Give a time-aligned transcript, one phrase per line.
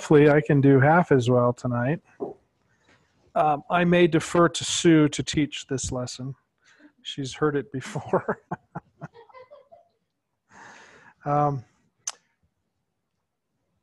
[0.00, 2.00] hopefully I can do half as well tonight.
[3.34, 6.34] Um, I may defer to Sue to teach this lesson.
[7.02, 8.40] She's heard it before.
[11.26, 11.62] um,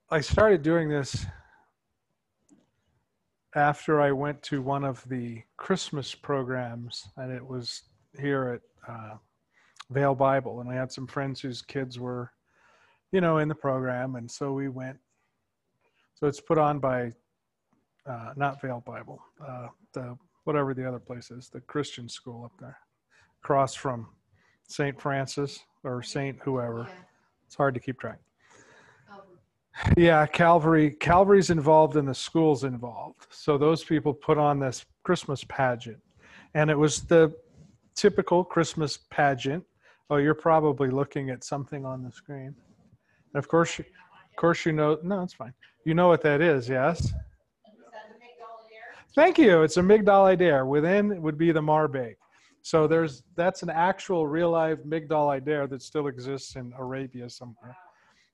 [0.10, 1.24] I started doing this
[3.56, 7.84] after I went to one of the Christmas programs, and it was
[8.20, 9.18] here at uh,
[9.92, 12.32] Vail Bible, and I had some friends whose kids were,
[13.12, 14.98] you know, in the program, and so we went.
[16.20, 17.12] So it's put on by
[18.08, 22.54] uh, not Vail Bible, uh, the whatever the other place is, the Christian school up
[22.60, 22.80] there,
[23.44, 24.08] across from
[24.68, 26.88] Saint Francis or Saint whoever.
[27.46, 28.18] It's hard to keep track.
[29.96, 30.90] Yeah, Calvary.
[31.00, 33.28] Calvary's involved and the school's involved.
[33.30, 36.00] So those people put on this Christmas pageant,
[36.56, 37.32] and it was the
[37.94, 39.64] typical Christmas pageant.
[40.10, 42.56] Oh, you're probably looking at something on the screen.
[43.34, 43.80] And of course,
[44.38, 44.98] course, you know.
[45.04, 45.54] No, it's fine.
[45.84, 47.14] You know what that is, yes?
[49.14, 49.64] Thank you.
[49.64, 50.66] It's a Migdal Eder.
[50.66, 52.18] Within would be the Marbake.
[52.62, 57.76] So there's that's an actual real life Migdal Eder that still exists in Arabia somewhere,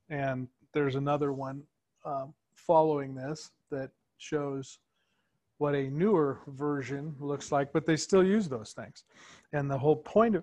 [0.09, 1.63] and there's another one
[2.05, 4.79] um, following this that shows
[5.59, 9.03] what a newer version looks like, but they still use those things.
[9.53, 10.35] And the whole point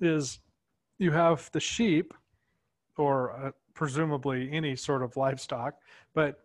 [0.00, 0.40] is
[0.98, 2.12] you have the sheep,
[2.98, 5.74] or presumably any sort of livestock,
[6.14, 6.40] but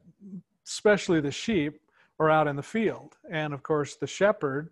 [0.67, 1.81] especially the sheep
[2.19, 3.17] are out in the field.
[3.31, 4.69] And of course, the shepherd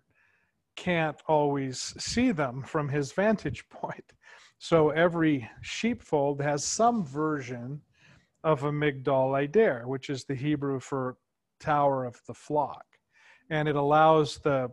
[0.76, 4.12] can't always see them from his vantage point.
[4.58, 7.80] So every sheepfold has some version
[8.44, 11.16] of a Migdal Eder, which is the Hebrew for
[11.58, 12.84] tower of the flock.
[13.48, 14.70] And it allows the,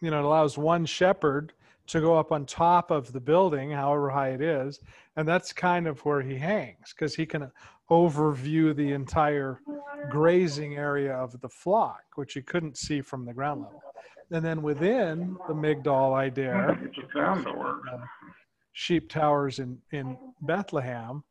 [0.00, 1.54] you know, it allows one shepherd
[1.86, 4.80] to go up on top of the building, however high it is.
[5.16, 7.50] And that's kind of where he hangs because he can
[7.90, 9.60] overview the entire
[10.10, 13.82] grazing area of the flock, which he couldn't see from the ground level.
[14.30, 16.78] And then within the Migdal Eder,
[17.92, 17.98] uh,
[18.72, 21.22] sheep towers in, in Bethlehem,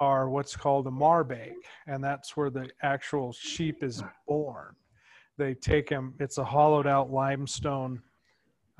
[0.00, 1.52] are what's called a marbake,
[1.86, 4.74] and that's where the actual sheep is born.
[5.38, 8.02] They take him; it's a hollowed out limestone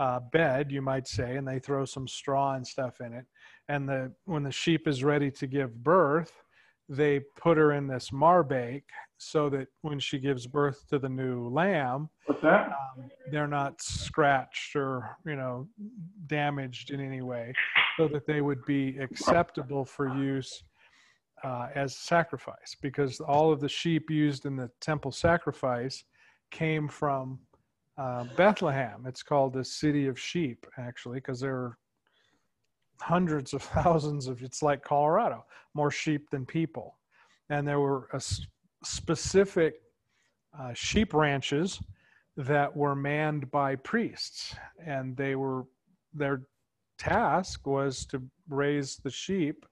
[0.00, 3.26] uh, bed, you might say, and they throw some straw and stuff in it.
[3.68, 6.32] And the when the sheep is ready to give birth,
[6.88, 8.82] they put her in this marbake
[9.18, 14.74] so that when she gives birth to the new lamb, what's um, they're not scratched
[14.74, 15.68] or you know
[16.26, 17.52] damaged in any way,
[17.96, 20.64] so that they would be acceptable for use
[21.44, 26.04] uh, as sacrifice because all of the sheep used in the temple sacrifice
[26.50, 27.38] came from
[27.98, 29.04] uh, Bethlehem.
[29.06, 31.78] It's called the city of sheep, actually, because there are
[33.00, 35.44] hundreds of thousands of, it's like Colorado,
[35.74, 36.98] more sheep than people.
[37.50, 38.08] And there were
[38.84, 39.74] specific
[40.58, 41.80] uh, sheep ranches
[42.36, 44.54] that were manned by priests,
[44.84, 45.64] and they were,
[46.14, 46.42] their
[46.98, 49.66] task was to raise the sheep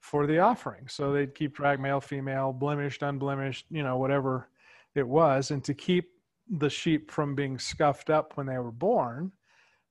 [0.00, 0.86] for the offering.
[0.86, 4.50] So they'd keep track male, female, blemished, unblemished, you know, whatever
[4.94, 5.50] it was.
[5.50, 6.10] And to keep
[6.58, 9.32] the sheep from being scuffed up when they were born,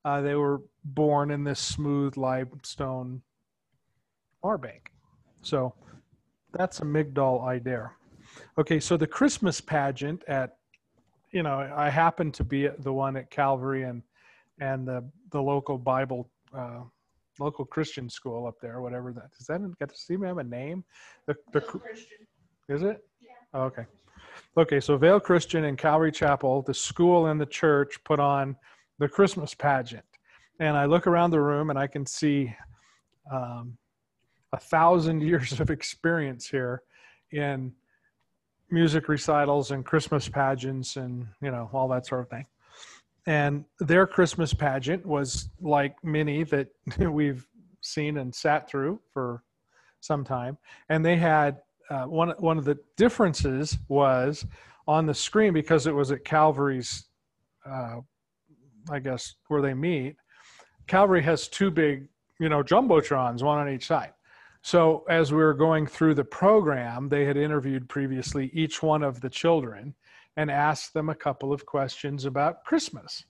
[0.06, 3.22] uh, they were born in this smooth limestone
[4.62, 4.92] bank.
[5.42, 5.74] So
[6.52, 7.92] that's a Migdal Eder.
[8.58, 10.58] Okay, so the Christmas pageant at,
[11.32, 14.04] you know, I happened to be at the one at Calvary and
[14.60, 16.82] and the the local Bible uh,
[17.40, 20.44] local Christian school up there, whatever that does that get to see me have a
[20.44, 20.84] name?
[21.26, 22.28] The, the Christian.
[22.70, 23.04] Is it?
[23.20, 23.30] Yeah.
[23.54, 23.86] Oh, okay.
[24.58, 28.56] Okay, so Vail Christian and Calvary Chapel, the school and the church put on
[29.00, 30.06] the Christmas pageant.
[30.60, 32.56] And I look around the room and I can see
[33.32, 33.78] um,
[34.52, 36.84] a thousand years of experience here
[37.32, 37.74] in
[38.70, 42.46] music recitals and Christmas pageants and, you know, all that sort of thing
[43.26, 46.68] and their Christmas pageant was like many that
[47.00, 47.48] we've
[47.82, 49.44] seen and sat through for
[50.02, 50.58] some time.
[50.90, 54.46] And they had uh, one one of the differences was
[54.88, 57.06] on the screen because it was at Calvary's,
[57.66, 57.98] uh,
[58.90, 60.18] I guess where they meet.
[60.88, 62.08] Calvary has two big,
[62.40, 64.14] you know, jumbotrons, one on each side.
[64.62, 69.20] So as we were going through the program, they had interviewed previously each one of
[69.20, 69.94] the children
[70.38, 73.26] and asked them a couple of questions about Christmas.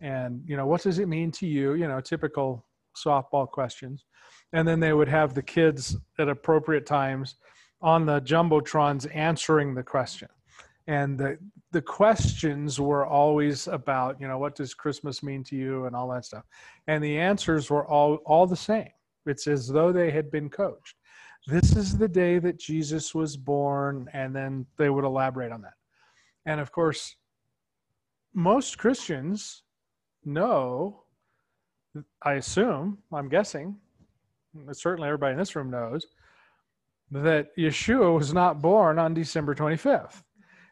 [0.00, 1.74] And, you know, what does it mean to you?
[1.74, 2.64] You know, typical
[2.96, 4.04] softball questions.
[4.52, 7.34] And then they would have the kids at appropriate times
[7.82, 10.28] on the Jumbotrons answering the question.
[10.88, 11.38] And the,
[11.70, 16.08] the questions were always about, you know, what does Christmas mean to you and all
[16.08, 16.44] that stuff.
[16.86, 18.88] And the answers were all, all the same.
[19.26, 20.96] It's as though they had been coached.
[21.46, 25.74] this is the day that Jesus was born, and then they would elaborate on that.
[26.46, 27.16] And of course,
[28.32, 29.64] most Christians
[30.24, 31.02] know,
[32.22, 33.76] I assume, I'm guessing,
[34.72, 36.06] certainly everybody in this room knows,
[37.10, 40.22] that Yeshua was not born on December 25th.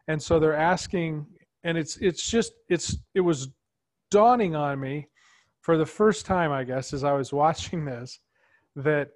[0.09, 1.27] And so they're asking,
[1.65, 3.49] and it's it's just it's it was
[4.11, 5.09] dawning on me
[5.61, 8.21] for the first time, I guess, as I was watching this,
[8.77, 9.11] that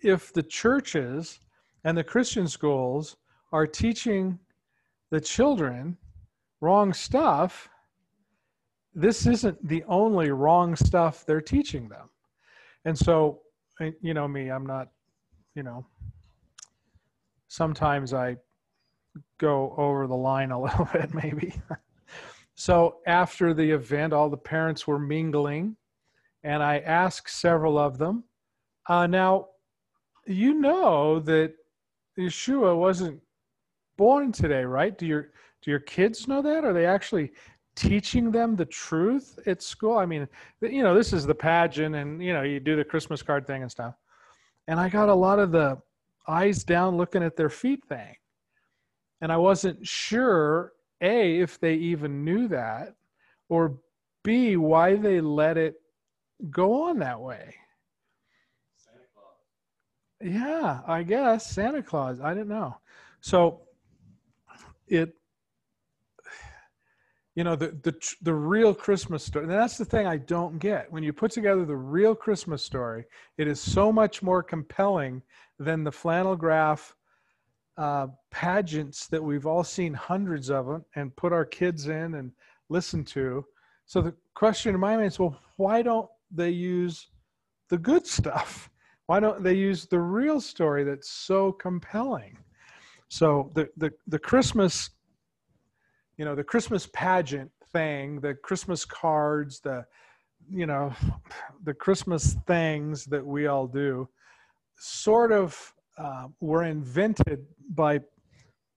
[0.00, 1.40] if the churches
[1.84, 3.16] and the Christian schools
[3.52, 4.38] are teaching
[5.10, 5.96] the children
[6.60, 7.68] wrong stuff,
[8.94, 12.10] this isn't the only wrong stuff they're teaching them.
[12.84, 13.40] And so,
[14.00, 14.88] you know me, I'm not,
[15.54, 15.86] you know,
[17.48, 18.36] sometimes I
[19.38, 21.54] go over the line a little bit, maybe.
[22.54, 25.76] so after the event, all the parents were mingling,
[26.42, 28.24] and I asked several of them,
[28.88, 29.48] uh, now,
[30.26, 31.54] you know that
[32.18, 33.20] Yeshua wasn't
[33.96, 34.96] born today, right?
[34.96, 35.30] Do your
[35.62, 36.64] do your kids know that?
[36.64, 37.32] Are they actually
[37.74, 39.98] teaching them the truth at school?
[39.98, 40.26] I mean,
[40.62, 43.62] you know, this is the pageant, and you know, you do the Christmas card thing
[43.62, 43.94] and stuff.
[44.68, 45.78] And I got a lot of the
[46.26, 48.14] eyes down looking at their feet thing.
[49.20, 52.94] And I wasn't sure, A, if they even knew that,
[53.48, 53.78] or
[54.22, 55.76] B, why they let it
[56.50, 57.54] go on that way.
[60.20, 62.20] Yeah, I guess Santa Claus.
[62.20, 62.76] I didn't know.
[63.20, 63.62] So
[64.88, 65.14] it
[67.34, 70.90] you know the the the real christmas story and that's the thing i don't get
[70.90, 73.04] when you put together the real christmas story
[73.36, 75.22] it is so much more compelling
[75.58, 76.96] than the flannel graph
[77.78, 82.32] uh, pageants that we've all seen hundreds of them and put our kids in and
[82.68, 83.44] listen to.
[83.86, 87.08] So the question in my mind is well why don't they use
[87.68, 88.68] the good stuff?
[89.06, 92.36] Why don't they use the real story that's so compelling?
[93.08, 94.90] So the the, the christmas
[96.18, 99.84] you know the christmas pageant thing the christmas cards the
[100.50, 100.92] you know
[101.64, 104.08] the christmas things that we all do
[104.76, 108.00] sort of uh, were invented by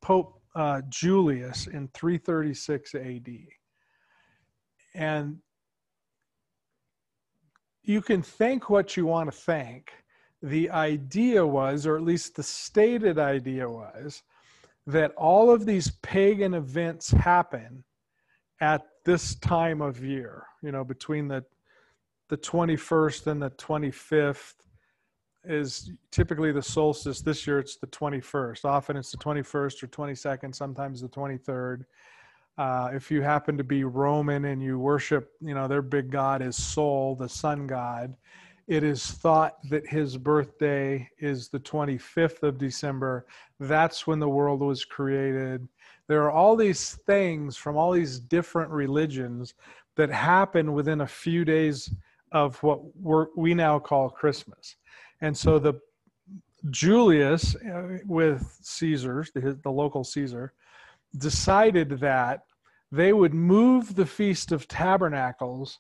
[0.02, 3.30] pope uh, julius in 336 ad
[4.94, 5.38] and
[7.84, 9.92] you can think what you want to think.
[10.44, 14.24] The idea was or at least the stated idea was
[14.88, 17.84] that all of these pagan events happen
[18.60, 21.44] at this time of year, you know, between the
[22.30, 24.54] the 21st and the 25th
[25.44, 27.22] is typically the solstice.
[27.22, 28.66] This year it's the 21st.
[28.66, 31.86] Often it's the 21st or 22nd, sometimes the 23rd.
[32.58, 36.42] Uh, if you happen to be Roman and you worship, you know, their big god
[36.42, 38.16] is Sol, the sun god,
[38.68, 43.26] it is thought that his birthday is the 25th of December.
[43.60, 45.68] That's when the world was created.
[46.08, 49.54] There are all these things from all these different religions
[49.96, 51.94] that happen within a few days
[52.32, 52.80] of what
[53.36, 54.76] we now call Christmas.
[55.22, 55.80] And so the
[56.70, 60.54] Julius, uh, with Caesar, the, the local Caesar,
[61.18, 62.42] decided that
[62.92, 65.80] they would move the Feast of Tabernacles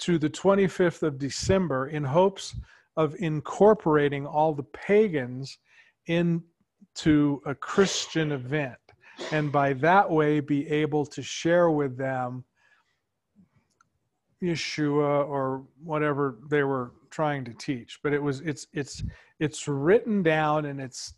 [0.00, 2.54] to the 25th of December in hopes
[2.96, 5.58] of incorporating all the pagans
[6.06, 8.78] into a Christian event.
[9.30, 12.44] And by that way, be able to share with them
[14.42, 18.00] Yeshua or whatever they were trying to teach.
[18.02, 19.02] But it was it's it's
[19.38, 21.14] it's written down and it's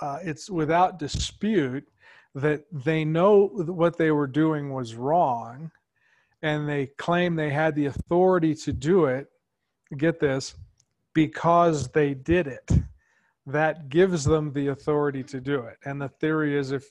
[0.00, 1.86] uh, it's without dispute
[2.34, 5.70] that they know what they were doing was wrong
[6.42, 9.28] and they claim they had the authority to do it,
[9.96, 10.54] get this,
[11.12, 12.70] because they did it.
[13.46, 15.76] That gives them the authority to do it.
[15.84, 16.84] And the theory is if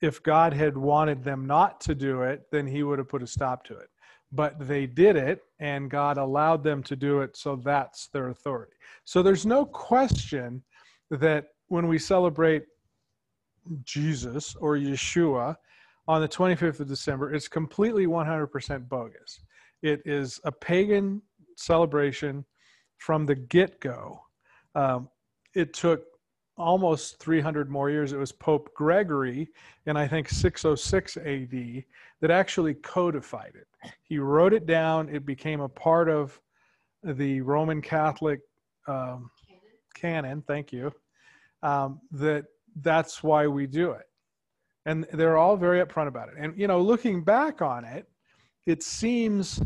[0.00, 3.26] if God had wanted them not to do it, then he would have put a
[3.26, 3.88] stop to it.
[4.32, 8.72] But they did it and God allowed them to do it, so that's their authority.
[9.04, 10.62] So there's no question
[11.10, 12.64] that when we celebrate
[13.84, 15.56] Jesus or Yeshua,
[16.08, 17.32] on the 25th of December.
[17.32, 19.40] It's completely 100% bogus.
[19.82, 21.22] It is a pagan
[21.56, 22.44] celebration
[22.98, 24.20] from the get go.
[24.74, 25.08] Um,
[25.54, 26.04] it took
[26.62, 28.12] almost 300 more years.
[28.12, 29.48] It was Pope Gregory
[29.86, 31.84] in, I think, 606 AD
[32.20, 33.66] that actually codified it.
[34.02, 36.40] He wrote it down, it became a part of
[37.02, 38.40] the Roman Catholic
[38.86, 39.30] um,
[39.94, 40.22] canon.
[40.22, 40.44] canon.
[40.46, 40.92] Thank you.
[41.62, 42.44] Um, that
[42.80, 44.06] that's why we do it
[44.86, 46.34] and they're all very upfront about it.
[46.38, 48.08] And you know, looking back on it,
[48.66, 49.62] it seems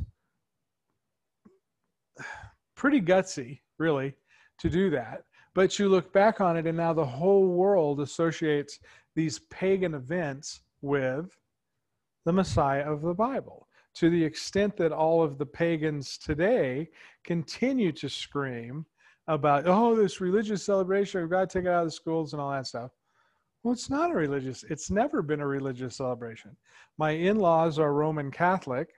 [2.76, 4.14] pretty gutsy, really,
[4.58, 5.22] to do that.
[5.56, 8.78] But you look back on it, and now the whole world associates
[9.14, 11.34] these pagan events with
[12.26, 16.90] the Messiah of the Bible to the extent that all of the pagans today
[17.24, 18.84] continue to scream
[19.28, 22.42] about, oh, this religious celebration, we've got to take it out of the schools and
[22.42, 22.90] all that stuff.
[23.62, 26.54] Well, it's not a religious, it's never been a religious celebration.
[26.98, 28.90] My in laws are Roman Catholic,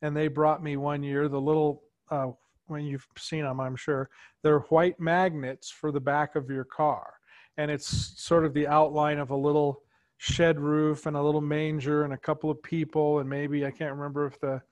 [0.00, 2.30] and they brought me one year the little, uh,
[2.66, 4.08] when you've seen them, I'm sure,
[4.42, 7.14] they're white magnets for the back of your car.
[7.56, 9.82] And it's sort of the outline of a little
[10.18, 13.92] shed roof and a little manger and a couple of people and maybe I can't
[13.92, 14.62] remember if the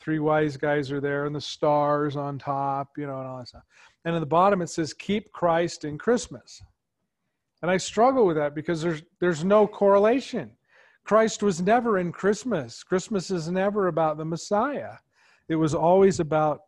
[0.00, 3.48] three wise guys are there and the stars on top, you know, and all that
[3.48, 3.62] stuff.
[4.04, 6.62] And at the bottom it says keep Christ in Christmas.
[7.62, 10.52] And I struggle with that because there's there's no correlation.
[11.04, 12.82] Christ was never in Christmas.
[12.82, 14.96] Christmas is never about the Messiah.
[15.48, 16.60] It was always about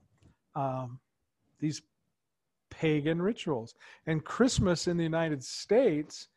[0.60, 0.98] um,
[1.58, 1.82] these
[2.70, 3.74] pagan rituals.
[4.06, 6.28] And Christmas in the United States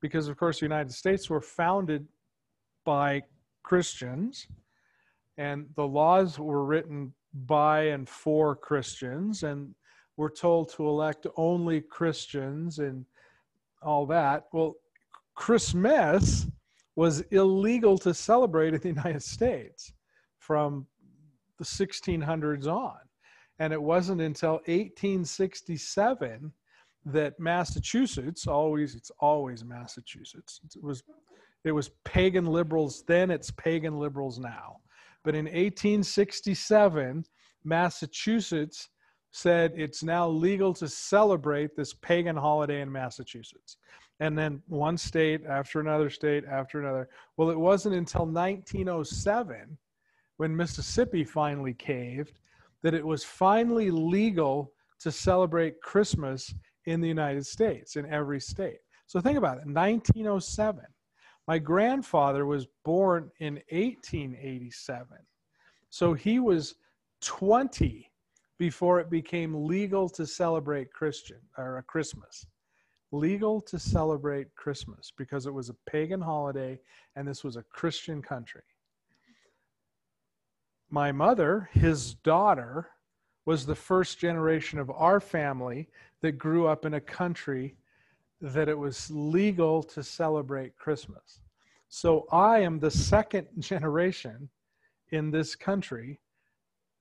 [0.00, 2.06] because of course the United States were founded
[2.84, 3.22] by
[3.62, 4.46] Christians
[5.36, 7.12] and the laws were written
[7.46, 9.74] by and for Christians and
[10.16, 13.04] we're told to elect only Christians and
[13.82, 14.46] all that.
[14.52, 14.74] Well,
[15.34, 16.48] Christmas
[16.96, 19.92] was illegal to celebrate in the United States
[20.38, 20.86] from
[21.58, 23.07] the 1600s on.
[23.58, 26.52] And it wasn't until 1867
[27.06, 30.60] that Massachusetts always it's always Massachusetts.
[30.76, 31.02] It was
[31.64, 34.76] it was pagan liberals then, it's pagan liberals now.
[35.24, 37.24] But in 1867,
[37.64, 38.88] Massachusetts
[39.30, 43.76] said it's now legal to celebrate this pagan holiday in Massachusetts.
[44.20, 47.08] And then one state after another state after another.
[47.36, 49.78] Well, it wasn't until 1907
[50.38, 52.38] when Mississippi finally caved
[52.82, 56.54] that it was finally legal to celebrate Christmas
[56.86, 58.78] in the United States, in every state.
[59.06, 60.84] So think about it 1907.
[61.46, 65.06] My grandfather was born in 1887.
[65.90, 66.74] So he was
[67.22, 68.10] 20
[68.58, 72.46] before it became legal to celebrate Christian or Christmas.
[73.12, 76.78] Legal to celebrate Christmas because it was a pagan holiday
[77.16, 78.62] and this was a Christian country.
[80.90, 82.88] My mother, his daughter,
[83.44, 85.88] was the first generation of our family
[86.20, 87.74] that grew up in a country
[88.40, 91.40] that it was legal to celebrate Christmas.
[91.88, 94.48] So I am the second generation
[95.10, 96.20] in this country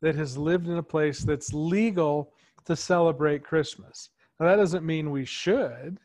[0.02, 2.32] that has lived in a place that's legal
[2.66, 4.10] to celebrate Christmas.
[4.40, 6.00] Now, that doesn't mean we should,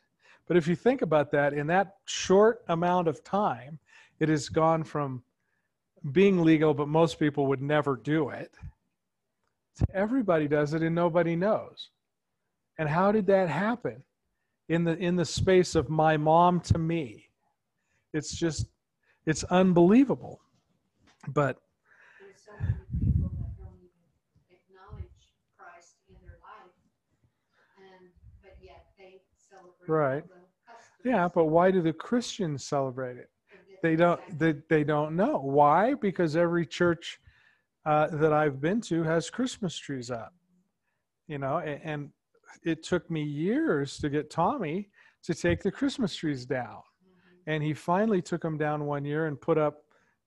[0.47, 3.79] but if you think about that, in that short amount of time,
[4.21, 5.23] it has gone from
[6.11, 8.53] being legal, but most people would never do it,
[9.95, 11.91] everybody does it and nobody knows.
[12.79, 14.03] And how did that happen?
[14.69, 17.29] In the in the space of my mom to me.
[18.15, 18.67] It's just
[19.27, 20.41] it's unbelievable.
[21.29, 21.59] But
[22.37, 22.73] so many
[23.05, 23.91] people that don't even
[24.51, 25.13] acknowledge
[25.59, 26.73] Christ in their life,
[27.79, 28.09] and
[28.43, 30.25] but yet they celebrate right.
[31.05, 33.29] Yeah, but why do the Christians celebrate it?
[33.83, 34.21] They don't.
[34.39, 35.95] They, they don't know why.
[35.95, 37.19] Because every church
[37.85, 40.33] uh, that I've been to has Christmas trees up.
[41.27, 42.11] You know, and, and
[42.65, 44.89] it took me years to get Tommy
[45.25, 46.81] to take the Christmas trees down.
[47.47, 49.82] And he finally took them down one year and put up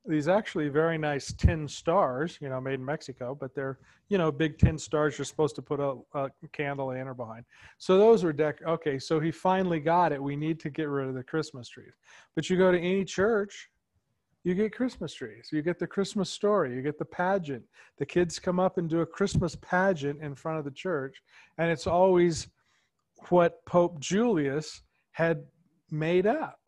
[0.08, 4.32] these actually very nice tin stars, you know, made in Mexico, but they're, you know,
[4.32, 7.46] big tin stars you're supposed to put a, a candle in or behind.
[7.78, 8.60] So those were deck.
[8.66, 10.22] Okay, so he finally got it.
[10.22, 11.94] We need to get rid of the Christmas trees.
[12.36, 13.70] But you go to any church,
[14.44, 15.50] you get Christmas trees.
[15.52, 16.76] You get the Christmas story.
[16.76, 17.64] You get the pageant.
[17.98, 21.24] The kids come up and do a Christmas pageant in front of the church.
[21.58, 22.48] And it's always
[23.30, 24.84] what Pope Julius
[25.14, 25.46] had
[25.90, 26.60] made up.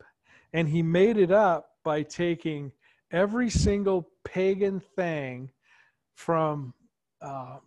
[0.52, 2.72] And he made it up by taking
[3.10, 5.50] every single pagan thing
[6.14, 6.74] from
[7.20, 7.58] uh,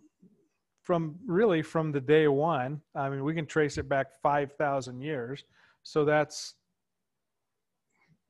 [0.82, 2.80] from really from the day one.
[2.94, 5.44] I mean, we can trace it back 5,000 years.
[5.84, 6.54] So that's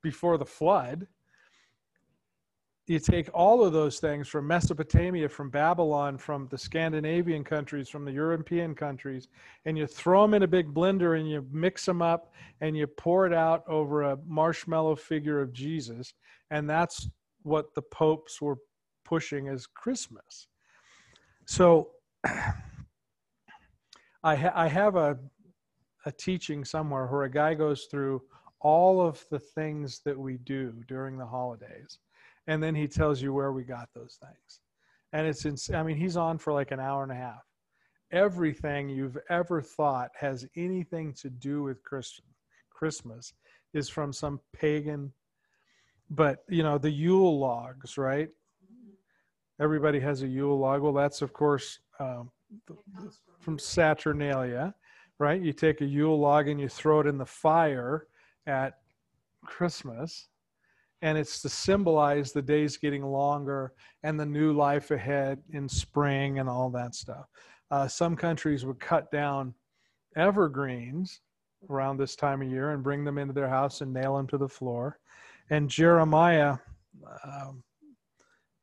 [0.02, 1.06] before the flood
[2.88, 8.04] you take all of those things from Mesopotamia, from Babylon, from the Scandinavian countries, from
[8.04, 9.28] the European countries,
[9.64, 12.86] and you throw them in a big blender and you mix them up and you
[12.86, 16.14] pour it out over a marshmallow figure of Jesus.
[16.52, 17.08] And that's
[17.42, 18.58] what the popes were
[19.04, 20.46] pushing as Christmas.
[21.46, 21.90] So
[24.24, 25.18] I, ha- I have a,
[26.06, 28.22] a teaching somewhere where a guy goes through
[28.60, 31.98] all of the things that we do during the holidays
[32.46, 34.60] and then he tells you where we got those things
[35.12, 37.42] and it's in, i mean he's on for like an hour and a half
[38.12, 42.22] everything you've ever thought has anything to do with Christ-
[42.70, 43.32] Christmas
[43.72, 45.12] is from some pagan.
[46.14, 48.28] But you know the Yule logs, right?
[49.58, 50.82] Everybody has a Yule log.
[50.82, 52.30] Well, that's of course um,
[53.40, 54.74] from Saturnalia,
[55.18, 55.40] right?
[55.40, 58.08] You take a Yule log and you throw it in the fire
[58.46, 58.74] at
[59.46, 60.28] Christmas,
[61.00, 66.40] and it's to symbolize the days getting longer and the new life ahead in spring
[66.40, 67.24] and all that stuff.
[67.70, 69.54] Uh, some countries would cut down
[70.14, 71.22] evergreens
[71.70, 74.36] around this time of year and bring them into their house and nail them to
[74.36, 74.98] the floor.
[75.50, 76.56] And Jeremiah,
[77.24, 77.62] um,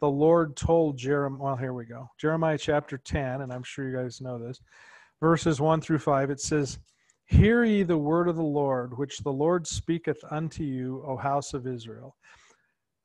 [0.02, 2.10] the Lord told Jeremiah, well, here we go.
[2.18, 4.60] Jeremiah chapter 10, and I'm sure you guys know this,
[5.20, 6.30] verses 1 through 5.
[6.30, 6.80] It says,
[7.26, 11.54] Hear ye the word of the Lord, which the Lord speaketh unto you, O house
[11.54, 12.16] of Israel.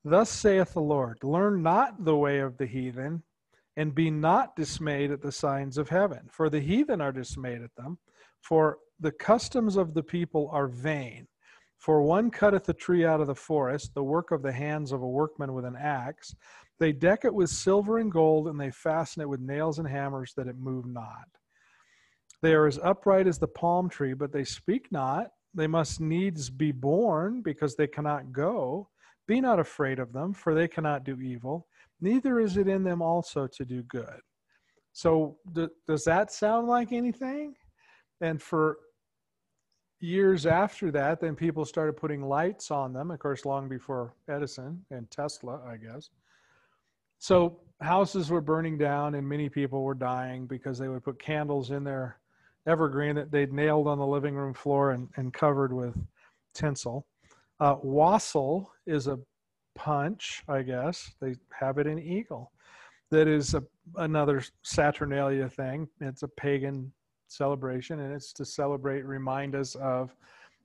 [0.03, 3.23] Thus saith the Lord, Learn not the way of the heathen,
[3.77, 6.29] and be not dismayed at the signs of heaven.
[6.31, 7.99] For the heathen are dismayed at them,
[8.41, 11.27] for the customs of the people are vain.
[11.77, 15.01] For one cutteth a tree out of the forest, the work of the hands of
[15.01, 16.35] a workman with an axe.
[16.79, 20.33] They deck it with silver and gold, and they fasten it with nails and hammers,
[20.35, 21.27] that it move not.
[22.41, 25.27] They are as upright as the palm tree, but they speak not.
[25.53, 28.89] They must needs be born, because they cannot go.
[29.27, 31.67] Be not afraid of them, for they cannot do evil,
[32.01, 34.19] neither is it in them also to do good.
[34.93, 35.37] So,
[35.87, 37.55] does that sound like anything?
[38.21, 38.77] And for
[39.99, 44.85] years after that, then people started putting lights on them, of course, long before Edison
[44.91, 46.09] and Tesla, I guess.
[47.19, 51.71] So, houses were burning down, and many people were dying because they would put candles
[51.71, 52.19] in their
[52.67, 55.95] evergreen that they'd nailed on the living room floor and, and covered with
[56.53, 57.05] tinsel.
[57.59, 59.19] Uh, wassail is a
[59.75, 61.13] punch, I guess.
[61.21, 62.51] They have it in Eagle.
[63.11, 63.63] That is a,
[63.97, 65.87] another Saturnalia thing.
[66.01, 66.91] It's a pagan
[67.27, 70.15] celebration, and it's to celebrate, remind us of,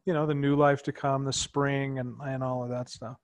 [0.04, 3.16] you know, the new life to come, the spring, and, and all of that stuff.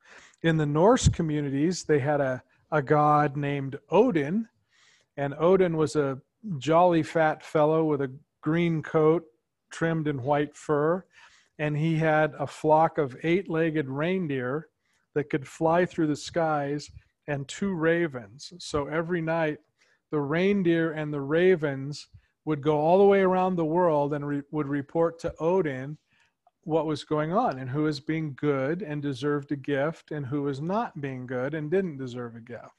[0.42, 4.48] In the Norse communities, they had a, a god named Odin,
[5.16, 6.20] and Odin was a
[6.58, 9.24] jolly fat fellow with a green coat
[9.70, 11.04] trimmed in white fur,
[11.58, 14.68] and he had a flock of eight legged reindeer
[15.14, 16.90] that could fly through the skies
[17.26, 18.52] and two ravens.
[18.58, 19.58] So every night,
[20.10, 22.08] the reindeer and the ravens
[22.46, 25.98] would go all the way around the world and re- would report to Odin
[26.62, 30.42] what was going on and who was being good and deserved a gift and who
[30.42, 32.74] was not being good and didn't deserve a gift.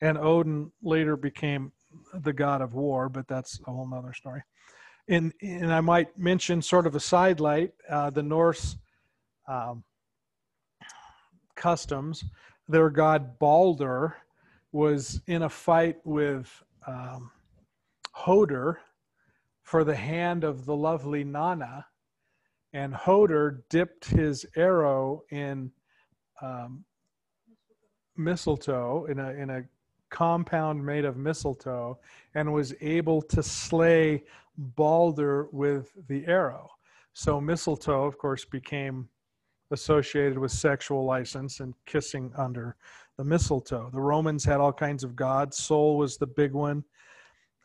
[0.00, 1.72] And Odin later became
[2.12, 4.42] the god of war, but that's a whole nother story.
[5.08, 8.76] And, and I might mention sort of a sidelight, uh, the Norse
[9.46, 9.84] um,
[11.54, 12.24] customs,
[12.68, 14.16] their god Balder
[14.72, 16.50] was in a fight with
[16.86, 17.30] um,
[18.12, 18.80] Hoder
[19.74, 21.84] for the hand of the lovely Nana,
[22.74, 25.72] and Hoder dipped his arrow in
[26.40, 26.84] um,
[28.16, 29.64] mistletoe in a in a
[30.10, 31.98] compound made of mistletoe
[32.36, 34.22] and was able to slay
[34.56, 36.70] Balder with the arrow.
[37.12, 39.08] So mistletoe, of course, became
[39.72, 42.76] associated with sexual license and kissing under
[43.16, 43.90] the mistletoe.
[43.92, 45.56] The Romans had all kinds of gods.
[45.56, 46.84] Sol was the big one.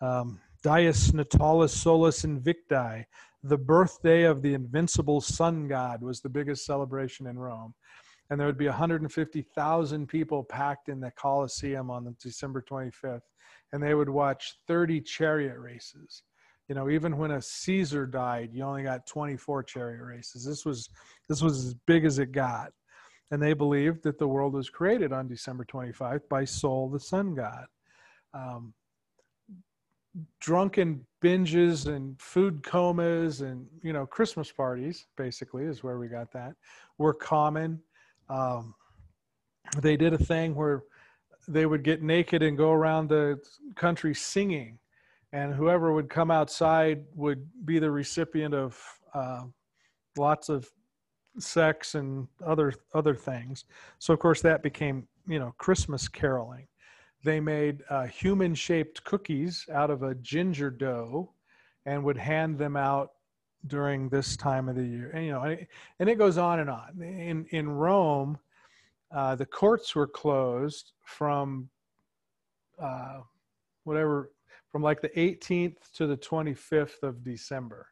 [0.02, 3.06] Um, Dies Natalis Solis Invicti,
[3.44, 7.74] the birthday of the invincible sun god, was the biggest celebration in Rome.
[8.30, 13.22] And there would be 150,000 people packed in the Colosseum on December 25th,
[13.72, 16.24] and they would watch 30 chariot races.
[16.68, 20.46] You know, even when a Caesar died, you only got 24 chariot races.
[20.46, 20.90] This was
[21.30, 22.72] this was as big as it got.
[23.32, 27.34] And they believed that the world was created on December 25th by Sol, the sun
[27.34, 27.66] god.
[28.34, 28.74] Um,
[30.40, 36.32] drunken binges and food comas and you know christmas parties basically is where we got
[36.32, 36.56] that
[37.00, 37.82] were common.
[38.30, 38.76] Um,
[39.80, 40.84] they did a thing where
[41.48, 43.40] they would get naked and go around the
[43.76, 44.78] country singing
[45.32, 48.80] and whoever would come outside would be the recipient of
[49.16, 49.44] uh,
[50.18, 50.70] lots of
[51.40, 53.66] sex and other other things.
[53.98, 56.68] So of course that became you know christmas caroling
[57.24, 61.32] they made uh, human shaped cookies out of a ginger dough
[61.86, 63.12] and would hand them out
[63.68, 65.12] during this time of the year.
[65.14, 65.58] And you know
[66.00, 67.02] and it goes on and on.
[67.02, 68.38] In in rome
[69.14, 71.70] uh, the courts were closed from
[72.82, 73.20] uh,
[73.84, 74.32] whatever
[74.72, 77.88] from like the 18th to the 25th of december.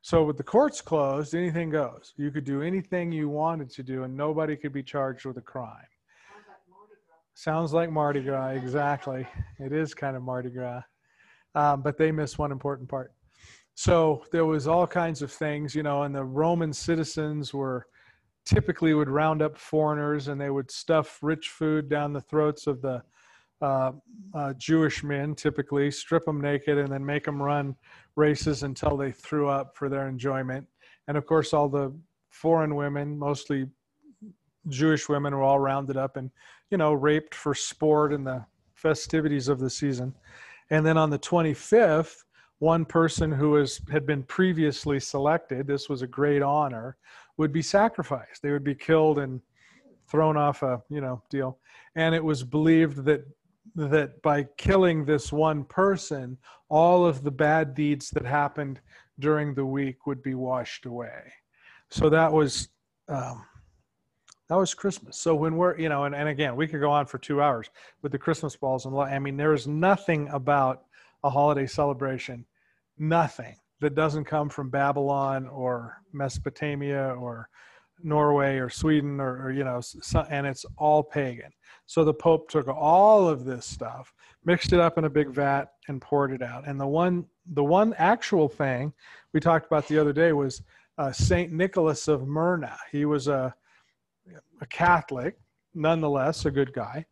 [0.00, 2.14] So with the courts closed anything goes.
[2.16, 5.42] You could do anything you wanted to do and nobody could be charged with a
[5.42, 5.86] crime
[7.38, 8.52] Sounds like Mardi Gras.
[8.52, 9.28] Exactly.
[9.58, 10.80] It is kind of Mardi Gras.
[11.54, 13.12] um, but they miss one important part.
[13.74, 17.88] So there was all kinds of things, you know, and the Roman citizens were
[18.46, 22.80] typically would round up foreigners and they would stuff rich food down the throats of
[22.80, 23.02] the
[23.60, 23.92] uh,
[24.34, 27.76] uh, Jewish men, typically strip them naked and then make them run
[28.16, 30.66] races until they threw up for their enjoyment.
[31.06, 31.94] And of course, all the
[32.30, 33.66] foreign women, mostly
[34.68, 36.30] Jewish women, were all rounded up and,
[36.70, 40.14] you know, raped for sport and the festivities of the season.
[40.70, 42.24] And then on the 25th,
[42.58, 46.96] one person who was had been previously selected, this was a great honor,
[47.36, 48.42] would be sacrificed.
[48.42, 49.40] They would be killed and
[50.08, 51.58] thrown off a you know deal.
[51.96, 53.24] And it was believed that
[53.74, 58.80] that by killing this one person, all of the bad deeds that happened
[59.18, 61.32] during the week would be washed away.
[61.90, 62.68] So that was
[63.08, 63.44] um,
[64.48, 65.16] that was Christmas.
[65.16, 67.68] So when we're you know, and, and again, we could go on for two hours
[68.02, 70.84] with the Christmas balls and I mean, there is nothing about
[71.24, 72.44] a holiday celebration,
[72.98, 77.48] nothing that doesn't come from Babylon or Mesopotamia or
[78.02, 81.50] Norway or Sweden or, or you know, so, and it's all pagan.
[81.86, 84.12] So the Pope took all of this stuff,
[84.44, 86.66] mixed it up in a big vat, and poured it out.
[86.66, 88.92] And the one, the one actual thing
[89.32, 90.62] we talked about the other day was
[90.98, 92.76] uh, Saint Nicholas of Myrna.
[92.90, 93.54] He was a
[94.60, 95.36] a Catholic,
[95.74, 97.04] nonetheless a good guy,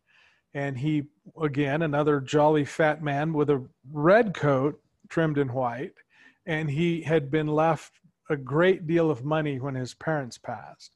[0.53, 1.03] and he
[1.41, 5.93] again another jolly fat man with a red coat trimmed in white.
[6.47, 7.99] And he had been left
[8.29, 10.91] a great deal of money when his parents passed.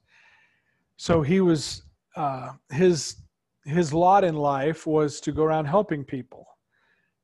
[0.98, 1.84] So he was
[2.16, 3.18] uh, his
[3.66, 6.46] his lot in life was to go around helping people.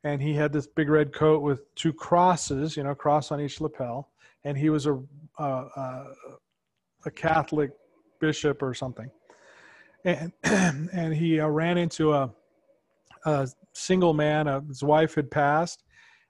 [0.04, 3.62] And he had this big red coat with two crosses you know cross on each
[3.62, 4.12] lapel.
[4.44, 5.00] And he was a
[5.40, 6.06] a,
[7.06, 7.72] a catholic
[8.20, 9.10] bishop or something
[10.06, 12.32] and and he uh, ran into a
[13.26, 14.48] a single man.
[14.48, 15.84] Uh, his wife had passed,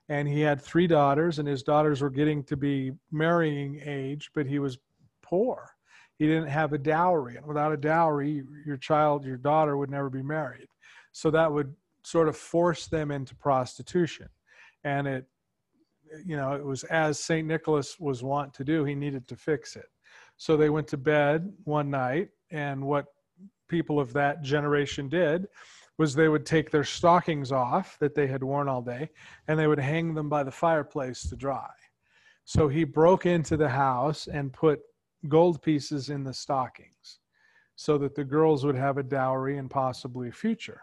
[0.08, 4.46] and he had three daughters, and his daughters were getting to be marrying age, but
[4.46, 4.78] he was
[5.22, 5.70] poor.
[6.18, 10.08] He didn't have a dowry, and without a dowry, your child, your daughter, would never
[10.08, 10.68] be married.
[11.12, 14.28] So that would sort of force them into prostitution,
[14.84, 15.26] and it,
[16.24, 18.84] you know, it was as Saint Nicholas was wont to do.
[18.84, 19.86] He needed to fix it.
[20.36, 23.06] So they went to bed one night, and what
[23.68, 25.46] people of that generation did
[25.98, 29.08] was they would take their stockings off that they had worn all day
[29.48, 31.70] and they would hang them by the fireplace to dry.
[32.44, 34.80] So he broke into the house and put
[35.28, 37.18] gold pieces in the stockings
[37.74, 40.82] so that the girls would have a dowry and possibly a future.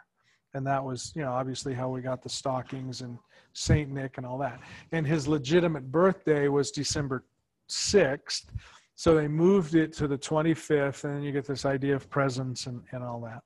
[0.55, 3.17] And that was, you know, obviously how we got the stockings and
[3.53, 4.59] Saint Nick and all that.
[4.91, 7.23] And his legitimate birthday was December
[7.69, 8.45] 6th.
[8.95, 12.67] So they moved it to the 25th, and then you get this idea of presents
[12.67, 13.41] and, and all that.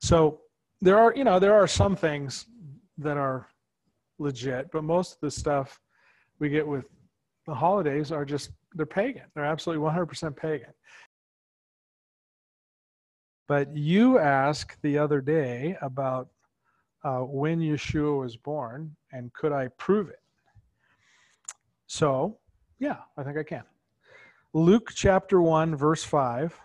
[0.00, 0.40] So
[0.80, 2.46] there are you know there are some things
[2.98, 3.48] that are
[4.18, 5.80] legit but most of the stuff
[6.38, 6.84] we get with
[7.46, 9.22] the holidays are just they're pagan.
[9.34, 10.72] They're absolutely 100% pagan.
[13.46, 16.28] But you asked the other day about
[17.04, 20.22] uh, when yeshua was born and could i prove it?
[21.86, 22.38] So
[22.78, 23.62] yeah i think i can
[24.54, 26.58] luke chapter 1 verse 5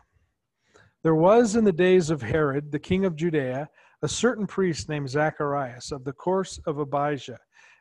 [1.04, 3.67] there was in the days of herod the king of judea
[4.02, 7.39] a certain priest named Zacharias of the course of Abijah,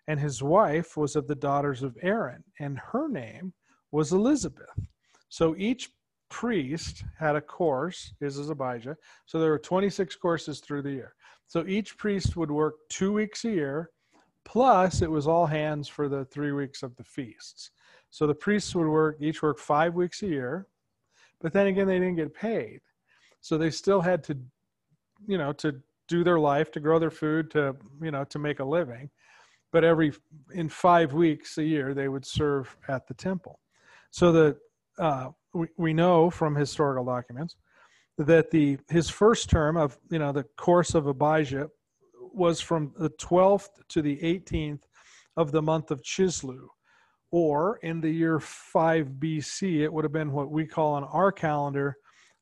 [0.08, 3.52] and his wife was of the daughters of Aaron, and her name
[3.92, 4.88] was Elizabeth.
[5.28, 5.90] So each
[6.28, 8.96] priest had a course, his is Abijah.
[9.26, 11.14] So there were 26 courses through the year.
[11.46, 13.90] So each priest would work two weeks a year,
[14.44, 17.70] plus it was all hands for the three weeks of the feasts.
[18.10, 20.66] So the priests would work, each work five weeks a year,
[21.40, 22.80] but then again, they didn't get paid.
[23.40, 24.36] So they still had to,
[25.26, 28.60] you know, to do their life to grow their food to you know to make
[28.60, 29.10] a living.
[29.70, 30.12] But every
[30.52, 33.60] in five weeks a year they would serve at the temple.
[34.10, 34.56] So that
[34.98, 37.56] uh, we, we know from historical documents
[38.16, 41.68] that the his first term of you know the course of abijah
[42.32, 44.82] was from the 12th to the 18th
[45.36, 46.66] of the month of Chislev,
[47.30, 51.30] or in the year 5 BC, it would have been what we call on our
[51.30, 51.96] calendar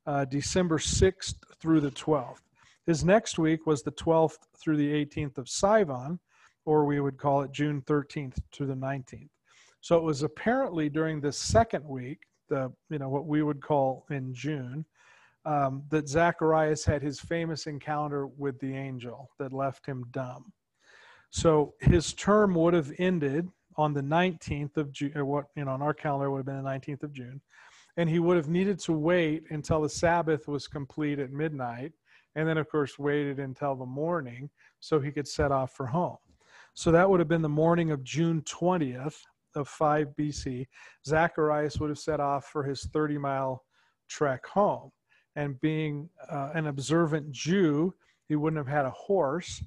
[0.06, 2.42] uh, December 6th through the 12th.
[2.86, 6.18] His next week was the 12th through the 18th of Sivan,
[6.64, 9.28] or we would call it June 13th to the 19th.
[9.80, 12.18] So it was apparently during the second week,
[12.48, 14.84] the you know what we would call in June,
[15.44, 20.52] um, that Zacharias had his famous encounter with the angel that left him dumb.
[21.30, 25.72] So his term would have ended on the 19th of June, or what you know
[25.72, 27.40] on our calendar would have been the 19th of June,
[27.96, 31.92] and he would have needed to wait until the Sabbath was complete at midnight
[32.36, 36.18] and then of course waited until the morning so he could set off for home
[36.74, 39.16] So that would have been the morning of June 20th
[39.56, 40.66] of 5 BC.
[41.04, 43.64] Zacharias would have set off for his 30 mile
[44.08, 44.92] trek home.
[45.34, 47.94] And being uh, an observant Jew,
[48.28, 49.62] he wouldn't have had a horse.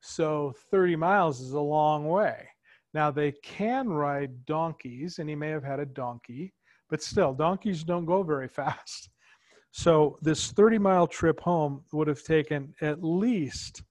[0.00, 2.48] So 30 miles is a long way.
[2.92, 6.52] Now they can ride donkeys, and he may have had a donkey,
[6.88, 9.10] but still, donkeys don't go very fast.
[9.72, 13.82] So this 30 mile trip home would have taken at least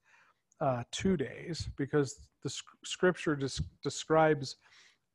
[0.60, 4.56] uh, two days because the scripture des- describes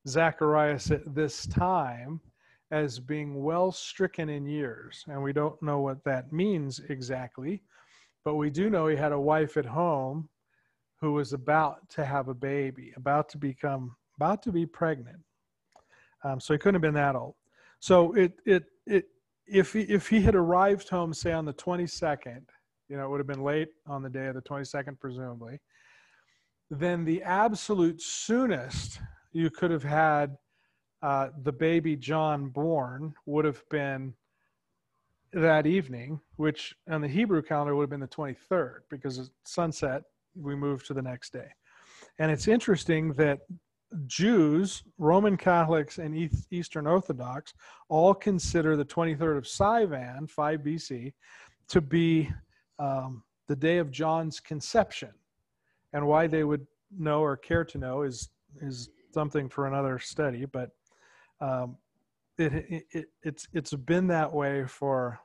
[0.08, 2.20] Zacharias at this time
[2.72, 5.04] as being well stricken in years.
[5.08, 7.62] And we don't know what that means exactly,
[8.24, 10.30] but we do know he had a wife at home
[11.02, 15.20] who was about to have a baby, about to become, about to be pregnant.
[16.24, 17.36] Um, so he couldn't have been that old.
[17.80, 19.06] So it, it, it,
[19.46, 22.42] if he, if he had arrived home, say on the 22nd,
[22.90, 25.60] you know, it would have been late on the day of the 22nd, presumably,
[26.70, 29.00] then the absolute soonest
[29.34, 30.36] you could have had
[31.02, 34.14] uh, the baby John born would have been
[35.34, 40.04] that evening, which on the Hebrew calendar would have been the 23rd because sunset,
[40.36, 41.48] we moved to the next day.
[42.20, 43.40] And it's interesting that
[44.08, 47.54] Jews, Roman Catholics, and Eastern Orthodox
[47.90, 51.14] all consider the 23rd of Sivan, 5 BC,
[51.70, 52.30] to be
[52.80, 55.12] um, the day of John's conception.
[55.94, 56.66] And why they would
[56.98, 58.30] know or care to know is,
[58.62, 60.72] is something for another study, but
[61.40, 61.78] um,
[62.38, 65.20] it, it, it, it's, it's been that way for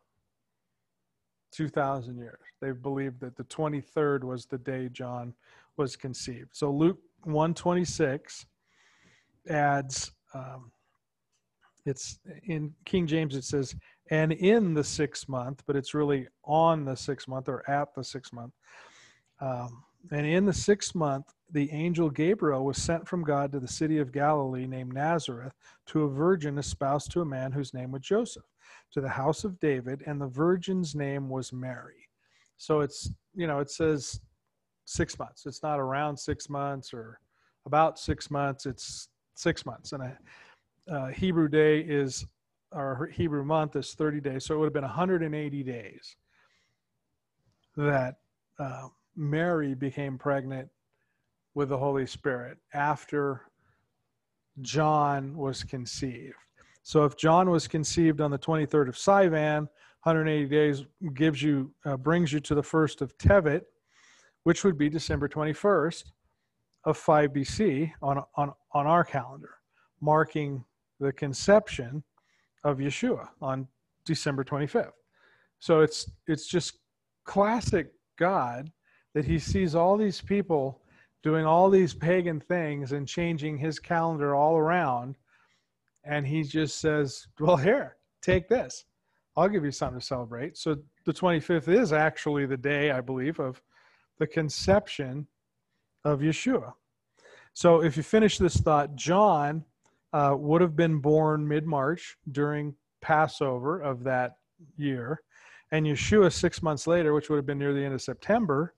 [1.53, 2.39] 2,000 years.
[2.61, 5.35] They've believed that the 23rd was the day John
[5.77, 6.51] was conceived.
[6.53, 8.47] So Luke 126
[9.49, 10.71] adds, um,
[11.87, 13.75] it's in King James, it says,
[14.11, 18.05] and in the sixth month, but it's really on the sixth month or at the
[18.05, 18.53] sixth month.
[19.41, 23.69] Um, and in the sixth month, the angel Gabriel was sent from God to the
[23.69, 25.55] city of Galilee named Nazareth
[25.87, 28.45] to a virgin espoused to a man whose name was Joseph,
[28.93, 32.10] to the house of David, and the virgin's name was Mary.
[32.61, 34.21] So it's, you know, it says
[34.85, 35.47] six months.
[35.47, 37.19] It's not around six months or
[37.65, 38.67] about six months.
[38.67, 39.93] It's six months.
[39.93, 42.27] And a, uh, Hebrew day is,
[42.71, 44.45] or Hebrew month is 30 days.
[44.45, 46.17] So it would have been 180 days
[47.79, 48.17] that
[48.59, 50.69] uh, Mary became pregnant
[51.55, 53.41] with the Holy Spirit after
[54.61, 56.35] John was conceived.
[56.83, 59.67] So if John was conceived on the 23rd of Sivan,
[60.03, 60.85] 180 days
[61.15, 63.63] gives you uh, brings you to the first of Tevet,
[64.45, 66.05] which would be December 21st
[66.85, 69.57] of 5 BC on on on our calendar,
[70.01, 70.65] marking
[71.01, 72.03] the conception
[72.65, 73.67] of Yeshua on
[74.05, 74.93] December 25th.
[75.59, 76.79] So it's it's just
[77.25, 78.71] classic God
[79.15, 80.81] that he sees all these people
[81.23, 85.17] doing all these pagan things and changing his calendar all around.
[86.05, 88.85] And he just says, Well, here, take this.
[89.41, 90.59] I'll give you something to celebrate.
[90.59, 90.77] So
[91.07, 93.63] the 25th is actually the day, I believe, of
[94.19, 95.27] the conception
[96.05, 96.75] of Yeshua.
[97.55, 99.65] So if you finish this thought, John
[100.13, 104.33] uh, would have been born mid March during Passover of that
[104.77, 105.23] year.
[105.73, 108.75] And Yeshua, six months later, which would have been near the end of September,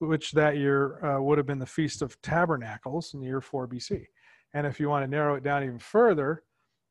[0.00, 3.68] which that year uh, would have been the Feast of Tabernacles in the year 4
[3.68, 4.06] BC.
[4.52, 6.42] And if you want to narrow it down even further,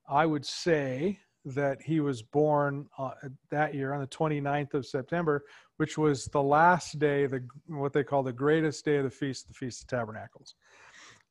[0.10, 3.12] I would say that he was born uh,
[3.50, 5.44] that year on the 29th of September,
[5.78, 9.48] which was the last day, the what they call the greatest day of the feast,
[9.48, 10.56] the Feast of Tabernacles.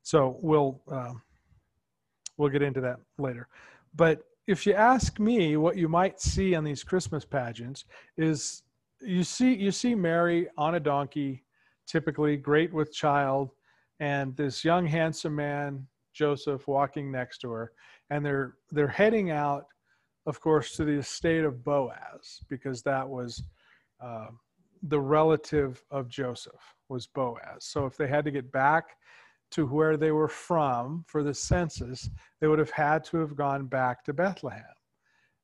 [0.03, 1.13] So we'll uh,
[2.37, 3.49] we'll get into that later.
[3.95, 7.85] But if you ask me, what you might see on these Christmas pageants
[8.17, 8.63] is
[9.01, 11.45] you see you see Mary on a donkey
[11.87, 13.51] typically great with child,
[14.01, 17.73] and this young handsome man Joseph walking next to her,
[18.11, 19.67] and they're they're heading out,
[20.31, 23.43] of course, to the estate of Boaz because that was
[24.01, 24.29] uh,
[24.85, 27.65] the relative of Joseph was Boaz.
[27.65, 28.97] So if they had to get back
[29.51, 33.67] to where they were from for the census, they would have had to have gone
[33.67, 34.63] back to Bethlehem.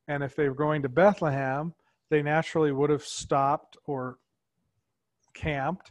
[0.07, 1.75] And if they were going to Bethlehem,
[2.09, 4.19] they naturally would have stopped or
[5.35, 5.91] camped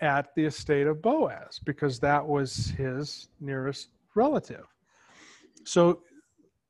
[0.00, 4.66] at the estate of Boaz because that was his nearest relative.
[5.64, 6.02] So,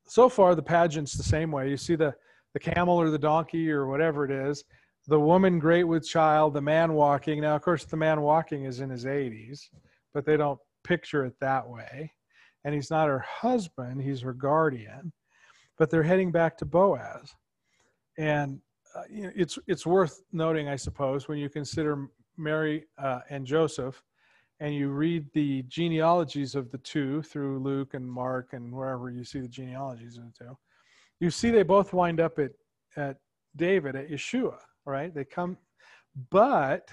[0.07, 1.69] so far the pageant's the same way.
[1.69, 2.13] You see the,
[2.53, 4.63] the camel or the donkey or whatever it is,
[5.07, 7.41] the woman great with child, the man walking.
[7.41, 9.61] Now, of course, the man walking is in his 80s,
[10.13, 12.11] but they don't picture it that way.
[12.63, 15.11] And he's not her husband, he's her guardian.
[15.77, 17.33] But they're heading back to Boaz.
[18.17, 18.59] And
[18.95, 23.45] uh, you know, it's, it's worth noting, I suppose, when you consider Mary uh, and
[23.45, 24.01] Joseph
[24.59, 29.23] and you read the genealogies of the two through Luke and Mark and wherever you
[29.23, 30.57] see the genealogies of the two,
[31.19, 32.51] you see they both wind up at,
[32.95, 33.17] at
[33.55, 35.13] David, at Yeshua, right?
[35.13, 35.57] They come,
[36.29, 36.89] but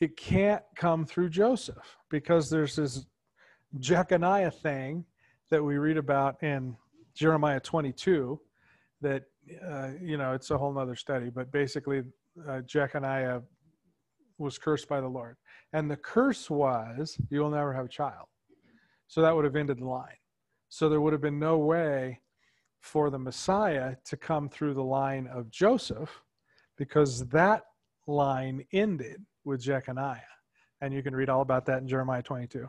[0.00, 3.06] it can't come through Joseph because there's this
[3.78, 5.04] Jeconiah thing
[5.50, 6.76] that we read about in
[7.14, 8.40] Jeremiah 22
[9.00, 9.24] that,
[9.66, 12.02] uh, you know, it's a whole nother study, but basically
[12.48, 13.42] uh, Jeconiah
[14.38, 15.36] was cursed by the Lord.
[15.72, 18.26] And the curse was, you will never have a child.
[19.06, 20.16] So that would have ended the line.
[20.68, 22.20] So there would have been no way
[22.80, 26.22] for the Messiah to come through the line of Joseph
[26.76, 27.62] because that
[28.06, 30.20] line ended with Jeconiah.
[30.80, 32.68] And you can read all about that in Jeremiah 22.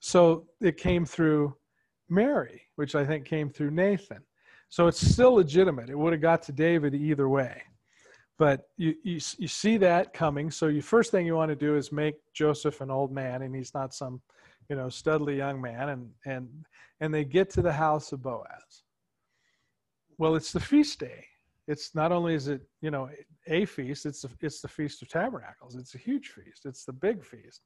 [0.00, 1.56] So it came through
[2.08, 4.22] Mary, which I think came through Nathan.
[4.68, 5.90] So it's still legitimate.
[5.90, 7.62] It would have got to David either way.
[8.38, 10.50] But you, you, you see that coming.
[10.50, 13.54] So you first thing you want to do is make Joseph an old man, and
[13.54, 14.20] he's not some,
[14.68, 15.88] you know, studly young man.
[15.88, 16.48] And and
[17.00, 18.82] and they get to the house of Boaz.
[20.18, 21.24] Well, it's the feast day.
[21.66, 23.08] It's not only is it you know
[23.46, 25.76] a feast, it's the, it's the feast of tabernacles.
[25.76, 26.66] It's a huge feast.
[26.66, 27.62] It's the big feast,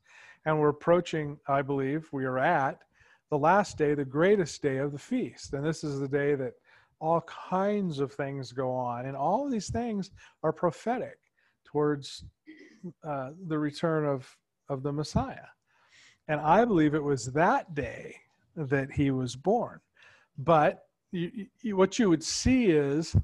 [0.47, 1.37] and we're approaching.
[1.49, 2.79] I believe we are at
[3.31, 6.55] the last day, the greatest day of the feast, and this is the day that
[7.01, 9.07] all kinds of things go on.
[9.07, 10.11] And all of these things
[10.43, 11.19] are prophetic
[11.65, 12.25] towards
[13.05, 14.37] uh, the return of,
[14.69, 15.49] of the Messiah.
[16.29, 18.17] And I believe it was that day
[18.57, 19.81] that he was born.
[20.39, 23.17] But you, you, what you would see is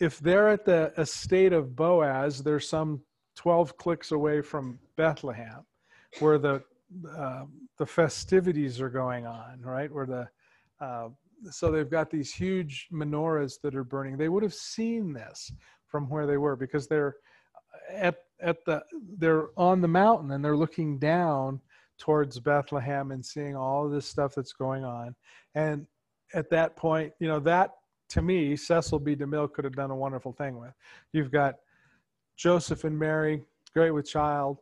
[0.00, 3.02] if they're at the estate of Boaz, they're some
[3.36, 5.64] 12 clicks away from Bethlehem,
[6.18, 6.62] where the
[7.16, 7.44] uh,
[7.78, 9.92] the festivities are going on, right?
[9.92, 10.28] Where the
[10.84, 11.08] uh,
[11.50, 14.16] so they've got these huge menorahs that are burning.
[14.16, 15.52] They would have seen this
[15.86, 17.16] from where they were because they're
[17.54, 18.82] uh, at at the
[19.18, 21.60] they're on the mountain and they're looking down
[21.98, 25.14] towards Bethlehem and seeing all this stuff that's going on.
[25.54, 25.86] And
[26.32, 27.72] at that point, you know, that
[28.10, 29.14] to me, Cecil B.
[29.14, 30.72] DeMille could have done a wonderful thing with.
[31.12, 31.56] You've got
[32.36, 34.58] Joseph and Mary, great with child.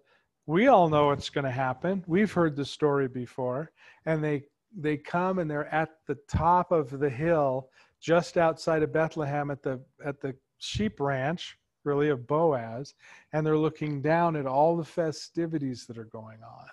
[0.46, 2.04] We all know what's going to happen.
[2.06, 3.70] We've heard the story before.
[4.04, 4.44] And they
[4.76, 7.68] they come and they're at the top of the hill
[8.00, 12.94] just outside of Bethlehem at the at the sheep ranch really of Boaz
[13.32, 16.66] and they're looking down at all the festivities that are going on.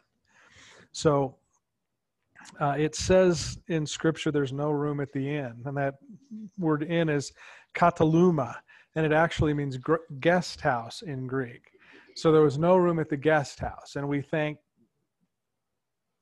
[0.92, 1.36] So
[2.60, 5.96] uh, it says in scripture there's no room at the inn and that
[6.58, 7.32] word inn is
[7.74, 8.56] kataluma
[8.96, 11.72] and it actually means gr- guest house in Greek.
[12.16, 14.58] So there was no room at the guest house and we think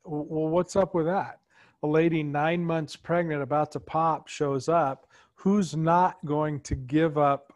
[0.05, 1.39] well what's up with that?
[1.83, 7.17] A lady nine months pregnant about to pop shows up, who's not going to give
[7.17, 7.53] up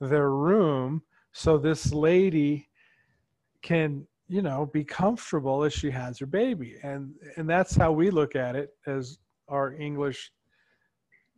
[0.00, 2.68] their room so this lady
[3.62, 6.76] can, you know, be comfortable as she has her baby?
[6.84, 10.30] And and that's how we look at it as our English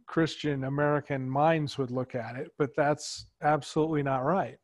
[0.07, 4.59] Christian American minds would look at it, but that's absolutely not right.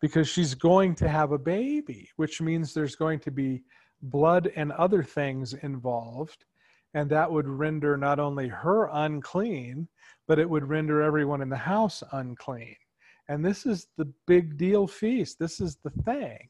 [0.00, 3.62] Because she's going to have a baby, which means there's going to be
[4.02, 6.44] blood and other things involved
[6.94, 9.88] and that would render not only her unclean,
[10.26, 12.76] but it would render everyone in the house unclean.
[13.28, 15.38] And this is the big deal feast.
[15.38, 16.48] This is the thing.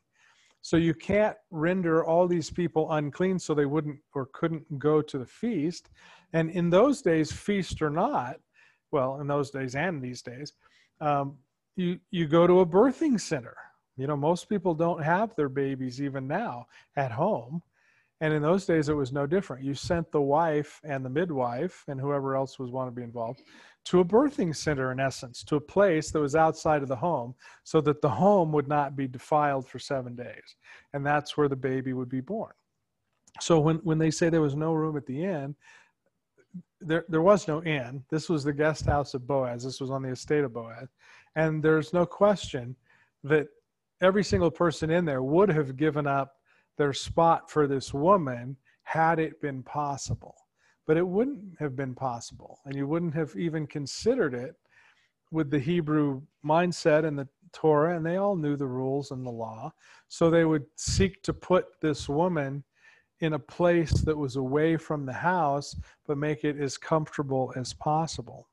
[0.60, 5.18] So you can't render all these people unclean so they wouldn't or couldn't go to
[5.18, 5.90] the feast.
[6.32, 8.36] And in those days, feast or not,
[8.90, 10.52] well, in those days and these days,
[11.00, 11.36] um,
[11.76, 13.56] you you go to a birthing center.
[13.96, 17.62] You know, most people don't have their babies even now at home.
[18.24, 19.62] And in those days, it was no different.
[19.62, 23.42] You sent the wife and the midwife and whoever else was want to be involved
[23.84, 27.34] to a birthing center, in essence, to a place that was outside of the home,
[27.64, 30.56] so that the home would not be defiled for seven days.
[30.94, 32.54] And that's where the baby would be born.
[33.42, 35.54] So when, when they say there was no room at the inn,
[36.80, 38.04] there, there was no inn.
[38.08, 39.64] This was the guest house of Boaz.
[39.64, 40.88] This was on the estate of Boaz.
[41.36, 42.74] And there's no question
[43.22, 43.48] that
[44.00, 46.36] every single person in there would have given up
[46.76, 50.34] their spot for this woman had it been possible.
[50.86, 54.54] But it wouldn't have been possible, and you wouldn't have even considered it
[55.30, 59.30] with the Hebrew mindset and the Torah, and they all knew the rules and the
[59.30, 59.72] law.
[60.08, 62.64] So they would seek to put this woman
[63.20, 65.74] in a place that was away from the house,
[66.06, 68.48] but make it as comfortable as possible.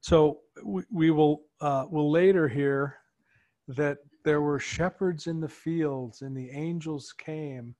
[0.00, 2.98] So we, we will uh, will later hear
[3.68, 7.74] that there were shepherds in the fields, and the angels came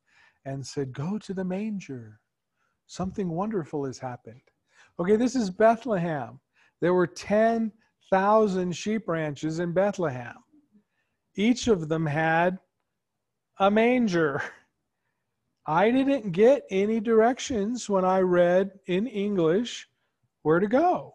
[0.44, 2.20] and said, Go to the manger.
[2.86, 4.42] Something wonderful has happened.
[5.00, 6.38] Okay, this is Bethlehem.
[6.80, 10.36] There were 10,000 sheep ranches in Bethlehem.
[11.34, 12.58] Each of them had
[13.58, 14.42] a manger.
[15.66, 19.88] I didn't get any directions when I read in English
[20.42, 21.14] where to go.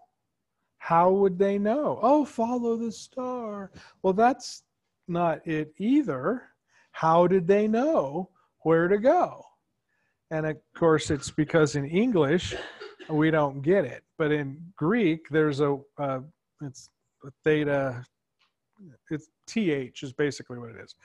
[0.79, 1.99] How would they know?
[2.01, 3.71] Oh, follow the star.
[4.01, 4.63] Well, that's
[5.09, 6.43] not it either.
[6.91, 8.29] How did they know
[8.63, 9.43] where to go?
[10.31, 12.55] And of course, it's because in English
[13.09, 16.19] we don't get it, but in Greek there's a uh,
[16.61, 16.89] it's
[17.25, 18.03] a theta.
[19.09, 20.95] It's th is basically what it is,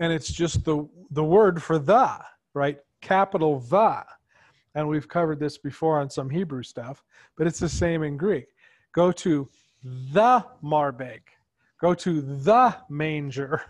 [0.00, 2.18] and it's just the the word for the
[2.54, 4.04] right, capital the.
[4.74, 7.02] And we've covered this before on some Hebrew stuff,
[7.36, 8.46] but it's the same in Greek.
[8.94, 9.48] Go to
[9.82, 11.20] the marbeg.
[11.82, 13.60] Go to the manger.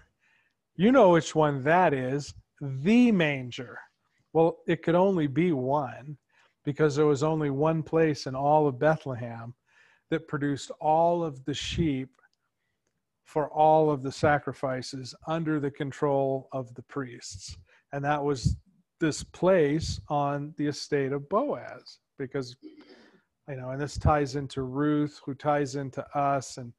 [0.76, 3.78] You know which one that is, the manger.
[4.34, 6.18] Well, it could only be one
[6.62, 9.54] because there was only one place in all of Bethlehem
[10.10, 12.10] that produced all of the sheep
[13.24, 17.56] for all of the sacrifices under the control of the priests.
[17.92, 18.56] And that was
[19.00, 22.56] this place on the estate of Boaz because
[23.48, 26.72] you know and this ties into Ruth who ties into us and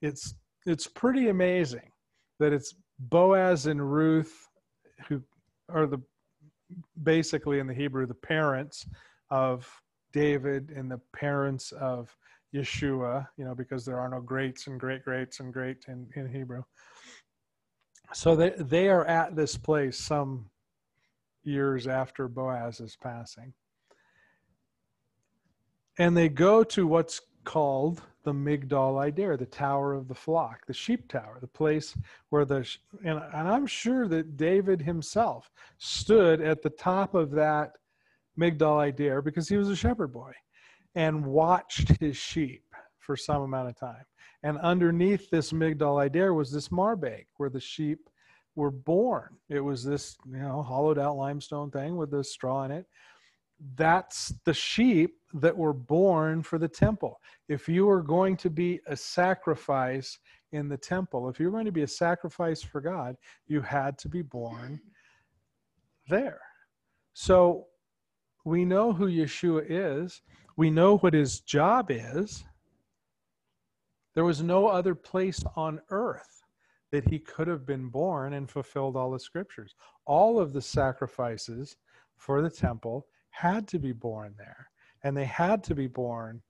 [0.00, 0.34] it's
[0.68, 1.90] it's pretty amazing
[2.38, 4.48] that it's Boaz and Ruth
[5.08, 5.22] who
[5.68, 5.98] are the
[7.02, 8.86] basically in the Hebrew the parents
[9.30, 9.70] of
[10.12, 12.14] David and the parents of
[12.54, 16.28] Yeshua, you know, because there are no greats and great greats and great in, in
[16.28, 16.62] Hebrew.
[18.14, 20.50] So they, they are at this place some
[21.44, 23.52] years after Boaz's passing.
[25.98, 30.74] And they go to what's called the Migdal Eder, the Tower of the Flock, the
[30.74, 31.96] sheep tower, the place
[32.28, 32.56] where the,
[33.02, 37.70] and, and I'm sure that David himself stood at the top of that
[38.38, 40.32] Migdal Eder because he was a shepherd boy
[40.94, 42.64] and watched his sheep
[42.98, 44.04] for some amount of time.
[44.42, 48.10] And underneath this Migdal Eder was this Marbeg where the sheep
[48.56, 49.38] were born.
[49.48, 52.84] It was this, you know, hollowed out limestone thing with the straw in it.
[53.76, 57.20] That's the sheep that were born for the temple.
[57.48, 60.18] If you were going to be a sacrifice
[60.52, 63.98] in the temple, if you were going to be a sacrifice for God, you had
[63.98, 64.80] to be born
[66.08, 66.40] there.
[67.14, 67.66] So
[68.44, 70.22] we know who Yeshua is,
[70.56, 72.44] we know what his job is.
[74.14, 76.42] There was no other place on earth
[76.90, 79.74] that he could have been born and fulfilled all the scriptures.
[80.06, 81.76] All of the sacrifices
[82.16, 84.70] for the temple had to be born there,
[85.02, 86.42] and they had to be born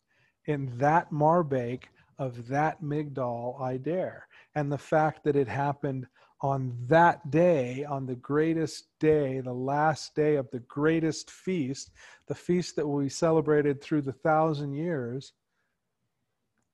[0.46, 1.84] in that marbake
[2.18, 4.26] of that Migdal Eder.
[4.54, 6.06] And the fact that it happened
[6.40, 11.90] on that day, on the greatest day, the last day of the greatest feast,
[12.26, 15.32] the feast that we celebrated through the thousand years,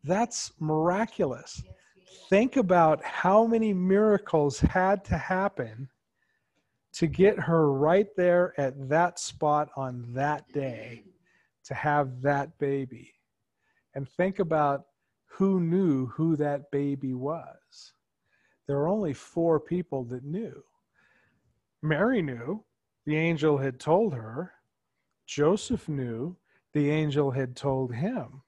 [0.04, 1.62] that's miraculous.
[2.28, 5.88] Think about how many miracles had to happen
[6.94, 11.04] to get her right there at that spot on that day
[11.64, 13.12] to have that baby.
[13.94, 14.86] And think about
[15.26, 17.92] who knew who that baby was
[18.66, 20.62] there were only four people that knew.
[21.82, 22.64] Mary knew,
[23.04, 24.52] the angel had told her.
[25.26, 26.36] Joseph knew,
[26.72, 28.42] the angel had told him.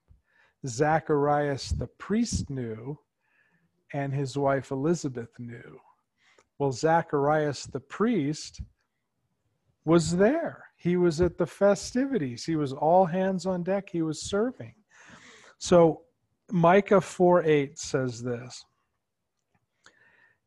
[0.65, 2.97] Zacharias the priest knew,
[3.93, 5.79] and his wife Elizabeth knew.
[6.59, 8.61] Well, Zacharias the priest
[9.85, 10.65] was there.
[10.75, 12.45] He was at the festivities.
[12.45, 13.89] He was all hands on deck.
[13.89, 14.73] He was serving.
[15.59, 16.01] So
[16.51, 18.65] Micah 4 8 says this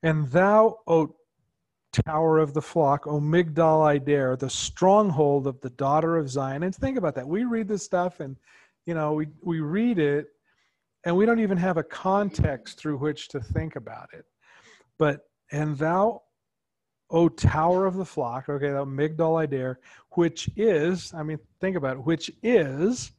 [0.02, 1.14] and thou, O
[1.92, 6.62] tower of the flock, O Migdal Eder, the stronghold of the daughter of Zion.
[6.62, 7.26] And think about that.
[7.26, 8.36] We read this stuff and,
[8.86, 10.28] you know, we, we read it
[11.04, 14.24] and we don't even have a context through which to think about it.
[14.98, 16.22] But, and thou,
[17.11, 19.80] O tower of the flock, okay, that Migdal Eder,
[20.11, 23.12] which is, I mean, think about it, which is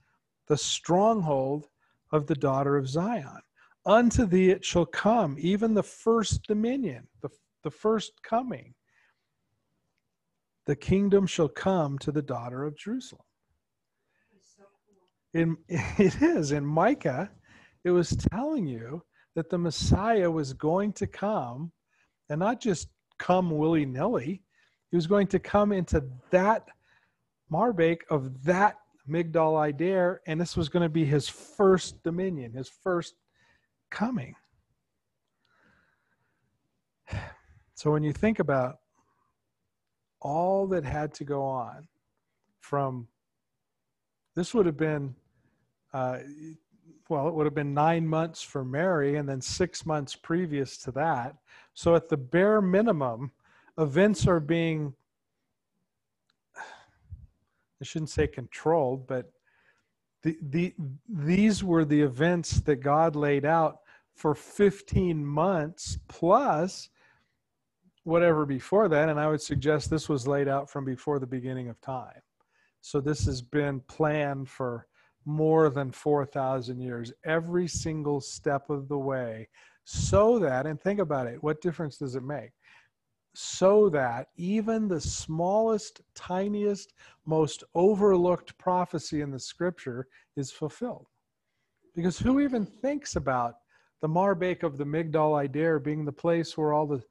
[0.47, 1.67] the stronghold
[2.11, 3.41] of the daughter of Zion
[3.86, 7.29] unto thee it shall come, even the first dominion, the,
[7.63, 8.73] the first coming.
[10.65, 13.23] The kingdom shall come to the daughter of Jerusalem.
[15.34, 17.32] In, it is in Micah,
[17.84, 19.03] it was telling you
[19.36, 21.71] that the Messiah was going to come
[22.30, 22.88] and not just
[23.19, 24.41] come willy nilly,
[24.89, 26.67] he was going to come into that
[27.51, 28.78] Marbake of that
[29.09, 33.15] Migdal Eder, and this was going to be his first dominion, his first
[33.89, 34.36] coming.
[37.74, 38.76] So when you think about
[40.22, 41.88] all that had to go on
[42.59, 43.07] from
[44.36, 45.15] this would have been
[45.91, 46.19] uh,
[47.12, 50.91] well it would have been nine months for mary and then six months previous to
[50.91, 51.36] that
[51.74, 53.32] so at the bare minimum
[53.78, 54.93] events are being
[57.82, 59.32] I shouldn't say controlled, but
[60.22, 60.76] the, the,
[61.09, 63.80] these were the events that God laid out
[64.14, 66.89] for 15 months plus
[68.03, 69.09] whatever before that.
[69.09, 72.22] And I would suggest this was laid out from before the beginning of time.
[72.82, 74.86] So this has been planned for
[75.26, 79.47] more than 4,000 years, every single step of the way,
[79.84, 82.51] so that, and think about it, what difference does it make?
[83.34, 86.93] So that even the smallest, tiniest,
[87.26, 91.07] most overlooked prophecy in the scripture is fulfilled.
[91.95, 93.55] Because who even thinks about
[94.01, 97.01] the Marbake of the Migdal Eder being the place where all the,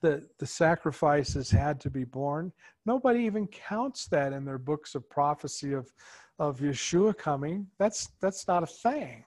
[0.00, 2.52] the, the sacrifices had to be born?
[2.86, 5.92] Nobody even counts that in their books of prophecy of
[6.40, 9.24] of Yeshua coming, that's that's not a thing.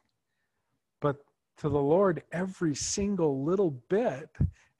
[0.99, 1.17] But
[1.57, 4.29] to the Lord, every single little bit,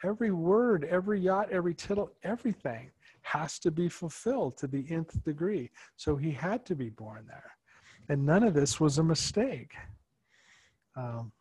[0.04, 2.90] every word, every yacht, every tittle, everything
[3.22, 5.70] has to be fulfilled to the nth degree.
[5.96, 7.52] So he had to be born there.
[8.10, 9.74] And none of this was a mistake.
[10.96, 11.32] Um,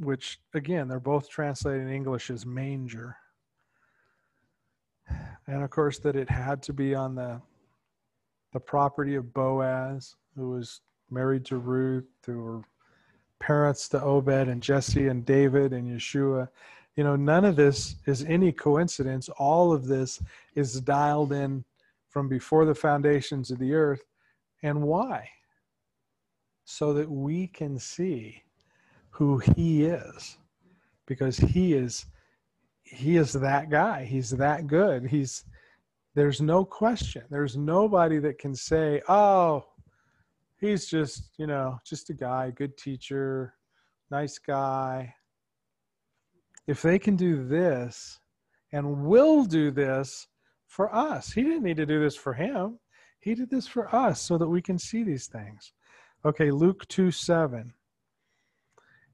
[0.00, 3.16] which, again, they're both translated in English as manger.
[5.46, 7.40] And of course, that it had to be on the
[8.52, 10.80] the property of Boaz, who was
[11.10, 12.62] married to Ruth, who were
[13.40, 16.48] parents to Obed and Jesse and David and Yeshua.
[16.96, 19.28] You know, none of this is any coincidence.
[19.38, 20.20] All of this
[20.54, 21.64] is dialed in
[22.08, 24.04] from before the foundations of the earth.
[24.62, 25.28] And why?
[26.64, 28.42] So that we can see
[29.10, 30.38] who he is.
[31.06, 32.06] Because he is
[32.82, 34.04] he is that guy.
[34.04, 35.06] He's that good.
[35.06, 35.44] He's
[36.14, 37.22] there's no question.
[37.30, 39.64] There's nobody that can say, oh,
[40.60, 43.54] he's just, you know, just a guy, good teacher,
[44.10, 45.14] nice guy.
[46.66, 48.20] If they can do this
[48.72, 50.26] and will do this
[50.66, 52.78] for us, he didn't need to do this for him.
[53.20, 55.72] He did this for us so that we can see these things.
[56.24, 57.72] Okay, Luke 2 7.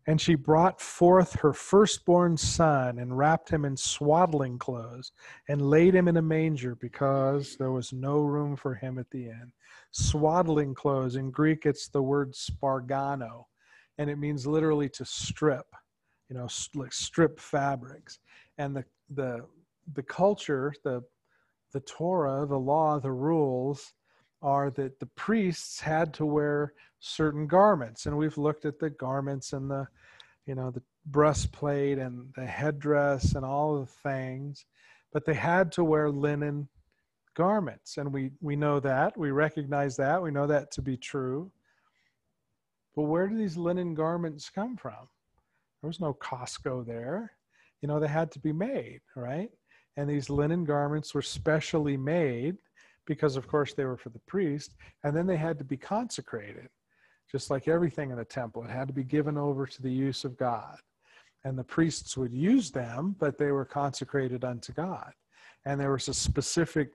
[0.07, 5.13] And she brought forth her firstborn son and wrapped him in swaddling clothes
[5.49, 9.27] and laid him in a manger because there was no room for him at the
[9.27, 9.53] inn.
[9.93, 13.45] Swaddling clothes, in Greek, it's the word spargano,
[13.97, 15.67] and it means literally to strip,
[16.29, 18.19] you know, like strip fabrics.
[18.59, 19.47] And the, the,
[19.95, 21.03] the culture, the,
[21.73, 23.95] the Torah, the law, the rules,
[24.45, 28.07] are that the priests had to wear certain garments.
[28.07, 29.89] And we've looked at the garments and the
[30.47, 34.67] you know the breastplate and the headdress and all the things
[35.15, 36.69] but they had to wear linen
[37.35, 37.97] garments.
[37.97, 39.17] And we we know that.
[39.17, 40.21] We recognize that.
[40.21, 41.51] We know that to be true.
[42.95, 45.09] But where do these linen garments come from?
[45.81, 47.33] There was no costco there.
[47.81, 49.51] You know they had to be made right?
[49.97, 52.57] And these linen garments were specially made
[53.07, 56.69] because of course they were for the priest and then they had to be consecrated
[57.31, 58.63] just like everything in the temple.
[58.63, 60.77] It had to be given over to the use of god.
[61.43, 65.13] And the priests would use them but they were consecrated unto god.
[65.65, 66.91] And there was a specific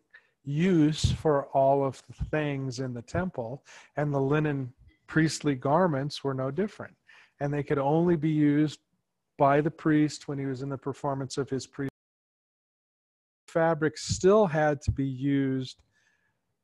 [0.45, 3.63] use for all of the things in the temple
[3.97, 4.73] and the linen
[5.07, 6.95] priestly garments were no different.
[7.39, 8.79] And they could only be used
[9.37, 11.89] by the priest when he was in the performance of his priest.
[13.47, 15.81] Fabric still had to be used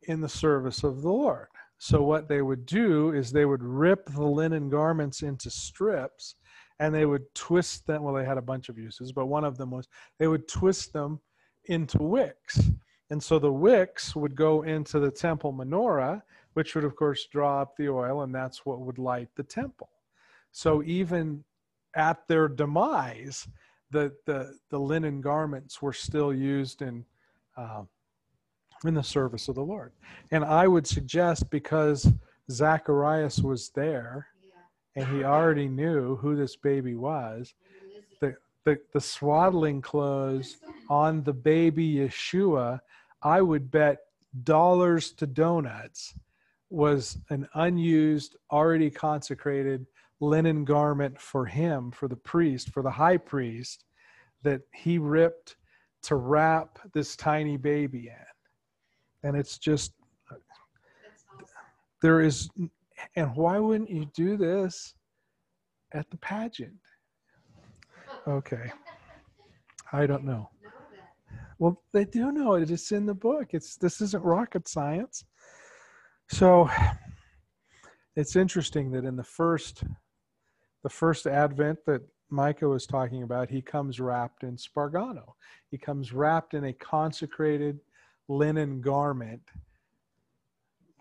[0.08, 1.48] in the service of the Lord.
[1.78, 6.36] So, what they would do is they would rip the linen garments into strips
[6.80, 8.04] and they would twist them.
[8.04, 9.88] Well, they had a bunch of uses, but one of them was
[10.18, 11.20] they would twist them
[11.66, 12.72] into wicks.
[13.10, 16.22] And so the wicks would go into the temple menorah,
[16.54, 19.90] which would, of course, draw up the oil, and that's what would light the temple.
[20.52, 21.44] So, even
[21.96, 23.48] at their demise,
[23.92, 27.06] the, the, the linen garments were still used in.
[27.58, 27.84] Uh,
[28.84, 29.92] in the service of the Lord.
[30.32, 32.12] And I would suggest because
[32.52, 34.28] Zacharias was there
[34.96, 37.54] and he already knew who this baby was,
[38.22, 40.58] the, the, the swaddling clothes
[40.90, 42.80] on the baby Yeshua,
[43.22, 44.00] I would bet
[44.44, 46.14] dollars to donuts
[46.70, 49.86] was an unused, already consecrated
[50.20, 53.86] linen garment for him, for the priest, for the high priest,
[54.44, 55.58] that he ripped
[56.04, 58.25] to wrap this tiny baby in
[59.26, 59.92] and it's just
[62.02, 62.48] there is
[63.16, 64.94] and why wouldn't you do this
[65.94, 66.80] at the pageant?
[68.28, 68.72] Okay.
[69.92, 70.50] I don't know.
[71.58, 72.70] Well they do know it.
[72.70, 73.54] It's in the book.
[73.54, 75.26] It's this isn't rocket science.
[76.30, 76.70] So
[78.16, 79.84] it's interesting that in the first
[80.84, 85.34] the first advent that micah was talking about he comes wrapped in spargano.
[85.72, 87.80] He comes wrapped in a consecrated
[88.28, 89.42] linen garment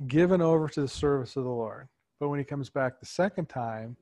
[0.07, 1.89] given over to the service of the Lord.
[2.21, 3.97] But when he comes back the second time,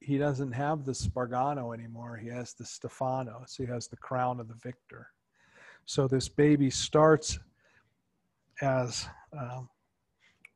[0.00, 2.16] he doesn't have the spargano anymore.
[2.16, 3.44] He has the Stefano.
[3.46, 5.08] So he has the crown of the victor.
[5.84, 7.38] So this baby starts
[8.62, 9.06] as
[9.38, 9.68] um,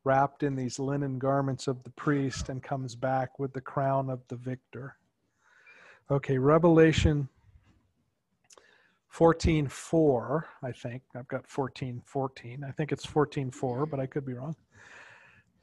[0.03, 4.21] wrapped in these linen garments of the priest and comes back with the crown of
[4.27, 4.95] the victor.
[6.09, 7.27] Okay, Revelation
[9.15, 11.03] 14:4, I think.
[11.15, 12.65] I've got 14:14.
[12.65, 14.55] I think it's 14:4, but I could be wrong.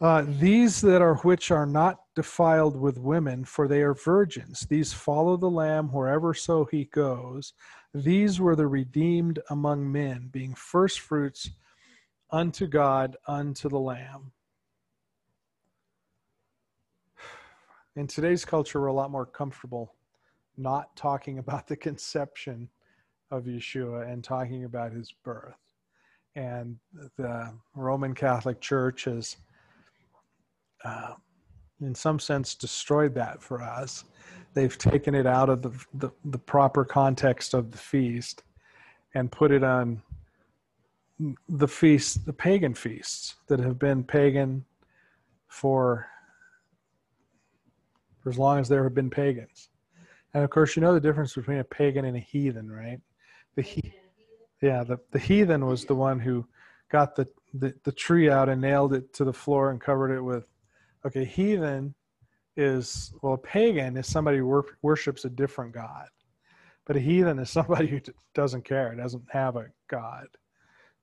[0.01, 4.61] Uh, these that are which are not defiled with women, for they are virgins.
[4.61, 7.53] These follow the Lamb wherever so he goes.
[7.93, 11.51] These were the redeemed among men, being firstfruits
[12.31, 14.33] unto God, unto the Lamb.
[17.97, 19.95] In today's culture, we're a lot more comfortable
[20.57, 22.71] not talking about the conception
[23.33, 25.57] of Yeshua and talking about his birth.
[26.37, 26.76] And
[27.16, 29.37] the Roman Catholic Church has,
[30.85, 31.14] uh,
[31.80, 34.05] in some sense, destroyed that for us.
[34.55, 38.45] They've taken it out of the, the, the proper context of the feast
[39.14, 40.03] and put it on
[41.49, 44.64] the feasts, the pagan feasts that have been pagan
[45.49, 46.07] for,
[48.22, 49.68] for as long as there have been pagans.
[50.35, 53.01] And of course, you know the difference between a pagan and a heathen, right?
[53.55, 53.95] The he,
[54.61, 56.47] yeah, the, the heathen was the one who
[56.91, 60.21] got the, the, the tree out and nailed it to the floor and covered it
[60.21, 60.45] with.
[61.05, 61.95] Okay, heathen
[62.57, 66.07] is, well, a pagan is somebody who wor- worships a different God.
[66.87, 68.01] But a heathen is somebody who
[68.35, 70.27] doesn't care, doesn't have a God.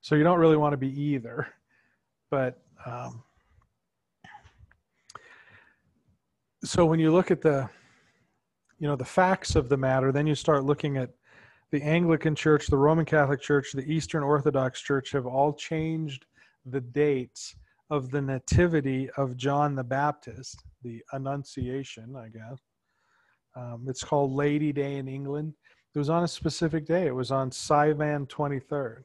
[0.02, 1.48] So you don't really want to be either.
[2.32, 3.24] But um,
[6.64, 7.70] so when you look at the
[8.80, 11.10] you know the facts of the matter then you start looking at
[11.72, 16.26] the anglican church the roman catholic church the eastern orthodox church have all changed
[16.66, 17.56] the dates
[17.90, 22.60] of the nativity of john the baptist the annunciation i guess.
[23.56, 25.54] Um, it's called lady day in england.
[25.96, 27.08] It was on a specific day.
[27.08, 29.04] It was on sivan 23rd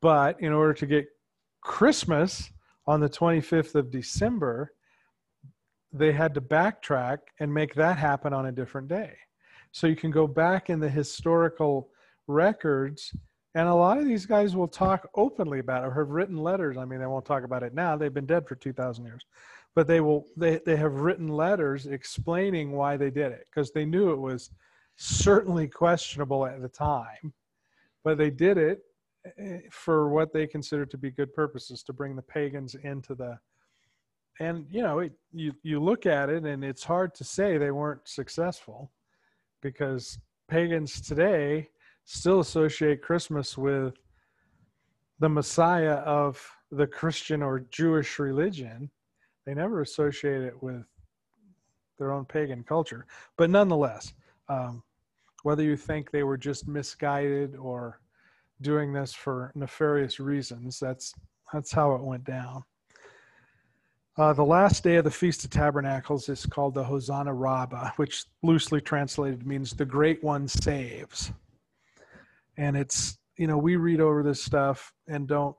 [0.00, 1.06] but in order to get
[1.62, 2.50] christmas
[2.86, 4.72] on the 25th of december
[5.92, 9.16] they had to backtrack and make that happen on a different day.
[9.78, 11.90] So you can go back in the historical
[12.26, 13.14] records,
[13.54, 16.76] and a lot of these guys will talk openly about it or have written letters.
[16.76, 19.24] I mean, they won't talk about it now; they've been dead for two thousand years,
[19.76, 20.26] but they will.
[20.36, 24.50] They they have written letters explaining why they did it because they knew it was
[24.96, 27.32] certainly questionable at the time,
[28.02, 28.80] but they did it
[29.38, 33.38] eh, for what they considered to be good purposes to bring the pagans into the
[34.40, 37.70] and you know it, you you look at it and it's hard to say they
[37.70, 38.90] weren't successful
[39.62, 41.68] because pagans today
[42.04, 43.94] still associate christmas with
[45.18, 46.40] the messiah of
[46.70, 48.90] the christian or jewish religion.
[49.46, 50.84] They never associate it with
[51.98, 53.06] their own pagan culture.
[53.38, 54.12] But nonetheless
[54.48, 54.82] um,
[55.42, 58.00] whether you think they were just misguided or
[58.60, 61.14] doing this for nefarious reasons that's
[61.52, 62.64] that's how it went down
[64.18, 68.24] uh, the last day of the Feast of Tabernacles is called the Hosanna Rabbah, which
[68.42, 71.32] loosely translated means the Great One saves.
[72.56, 75.56] And it's, you know, we read over this stuff and don't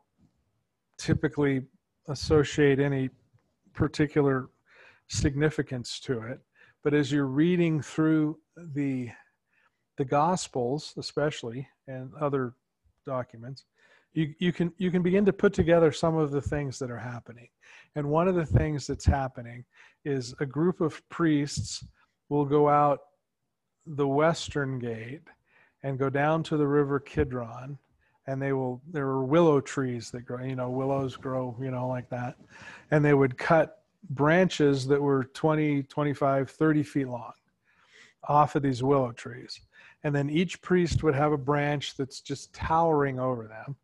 [0.97, 1.62] typically
[2.10, 3.10] associate any
[3.74, 4.49] particular
[5.07, 6.41] significance to it.
[6.84, 9.10] But as you're reading through the
[9.97, 12.53] the Gospels, especially, and other
[13.05, 13.66] documents,
[14.14, 16.97] you, you can you can begin to put together some of the things that are
[16.97, 17.47] happening
[17.95, 19.66] and one of the things that's happening
[20.05, 21.86] is a group of priests
[22.30, 22.99] will go out
[23.86, 25.24] the western gate
[25.84, 27.78] and go down to the river Kidron.
[28.28, 31.88] And they will, there are willow trees that grow, you know, willows grow, you know,
[31.88, 32.36] like that.
[32.91, 37.34] And they would cut branches that were 20, 25, 30 feet long
[38.28, 39.60] off of these willow trees.
[40.03, 43.76] And then each priest would have a branch that's just towering over them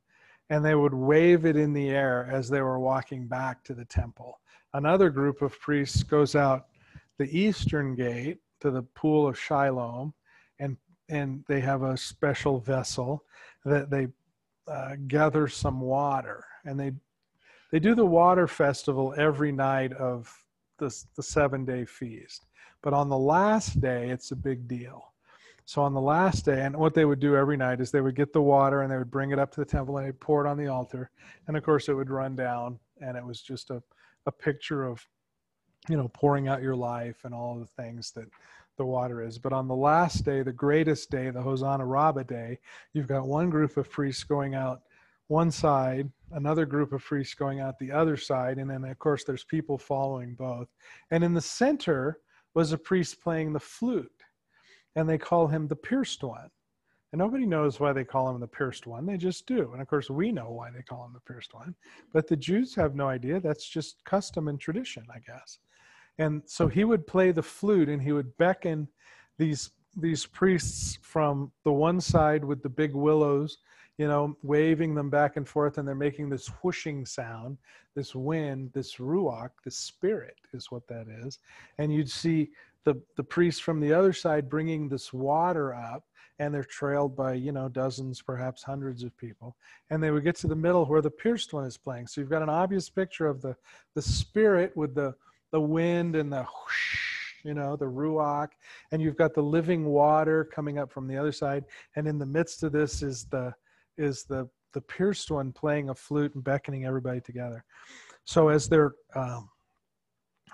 [0.50, 3.86] and they would wave it in the air as they were walking back to the
[3.86, 4.40] temple.
[4.74, 6.68] Another group of priests goes out
[7.18, 10.14] the eastern gate to the pool of Shiloh,
[10.60, 10.78] and
[11.10, 13.24] and they have a special vessel
[13.64, 14.08] that they
[14.68, 16.92] uh, gather some water, and they
[17.72, 20.32] they do the water festival every night of
[20.78, 22.46] the the seven day feast.
[22.82, 25.14] But on the last day, it's a big deal
[25.66, 28.16] so on the last day, and what they would do every night is they would
[28.16, 30.46] get the water and they would bring it up to the temple and they'd pour
[30.46, 31.10] it on the altar.
[31.48, 33.82] And of course, it would run down, and it was just a,
[34.26, 35.06] a picture of,
[35.90, 38.30] you know, pouring out your life and all the things that
[38.78, 39.38] the water is.
[39.38, 42.60] But on the last day, the greatest day, the Hosanna Rabbah day,
[42.94, 44.82] you've got one group of priests going out
[45.28, 49.24] one side, another group of priests going out the other side, and then of course
[49.24, 50.68] there's people following both.
[51.12, 52.20] And in the center
[52.54, 54.12] was a priest playing the flute,
[54.96, 56.50] and they call him the pierced one.
[57.12, 59.06] And nobody knows why they call him the pierced one.
[59.06, 59.72] They just do.
[59.72, 61.76] And of course, we know why they call him the pierced one.
[62.12, 63.40] But the Jews have no idea.
[63.40, 65.60] That's just custom and tradition, I guess.
[66.18, 68.88] And so he would play the flute and he would beckon
[69.38, 73.60] these these priests from the one side with the big willows,
[73.98, 77.58] you know, waving them back and forth, and they're making this whooshing sound,
[77.96, 81.40] this wind, this ruach, this spirit is what that is.
[81.78, 82.50] And you'd see
[82.86, 86.04] the the priests from the other side bringing this water up,
[86.40, 89.58] and they're trailed by you know dozens, perhaps hundreds of people.
[89.90, 92.08] And they would get to the middle where the pierced one is playing.
[92.08, 93.56] So you've got an obvious picture of the
[93.96, 95.14] the spirit with the
[95.52, 97.06] the wind and the whoosh
[97.46, 98.50] you know, the ruach,
[98.92, 101.64] and you've got the living water coming up from the other side,
[101.96, 103.54] and in the midst of this is the
[103.98, 107.64] is the the pierced one playing a flute and beckoning everybody together.
[108.26, 109.50] So as they're um,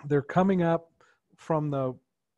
[0.06, 0.92] they're coming up
[1.38, 1.96] from the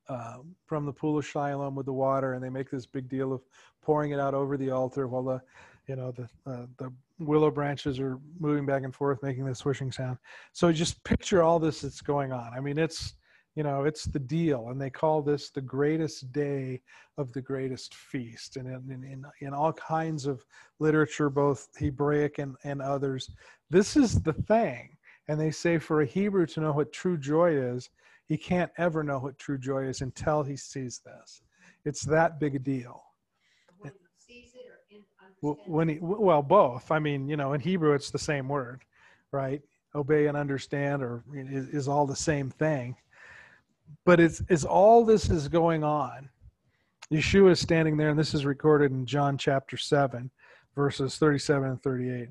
[0.10, 3.34] uh, from the pool of Shiloh with the water, and they make this big deal
[3.34, 3.42] of
[3.82, 5.42] pouring it out over the altar while the
[5.88, 9.92] you know the uh, the willow branches are moving back and forth, making this swishing
[9.92, 10.18] sound.
[10.52, 12.54] So just picture all this that's going on.
[12.56, 13.14] I mean, it's
[13.56, 16.82] you know it's the deal and they call this the greatest day
[17.18, 20.44] of the greatest feast and in, in, in, all kinds of
[20.80, 23.30] literature both hebraic and, and others
[23.70, 24.90] this is the thing
[25.28, 27.90] and they say for a hebrew to know what true joy is
[28.28, 31.42] he can't ever know what true joy is until he sees this.
[31.86, 33.04] It's that big a deal.
[33.80, 35.00] When he sees it or
[35.42, 36.92] Well, when he well both.
[36.92, 38.84] I mean you know in hebrew it's the same word
[39.32, 39.62] right?
[39.96, 42.96] Obey and understand or is, is all the same thing.
[44.06, 46.30] But it's as all this is going on
[47.12, 50.32] yeshua is standing there and this is recorded in john chapter 7
[50.76, 52.30] verses 37 and 38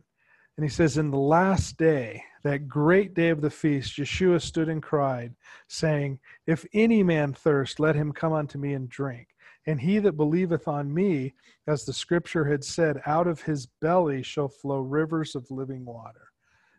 [0.57, 4.68] and he says in the last day that great day of the feast yeshua stood
[4.68, 5.34] and cried
[5.68, 9.28] saying if any man thirst let him come unto me and drink
[9.66, 11.32] and he that believeth on me
[11.66, 16.28] as the scripture had said out of his belly shall flow rivers of living water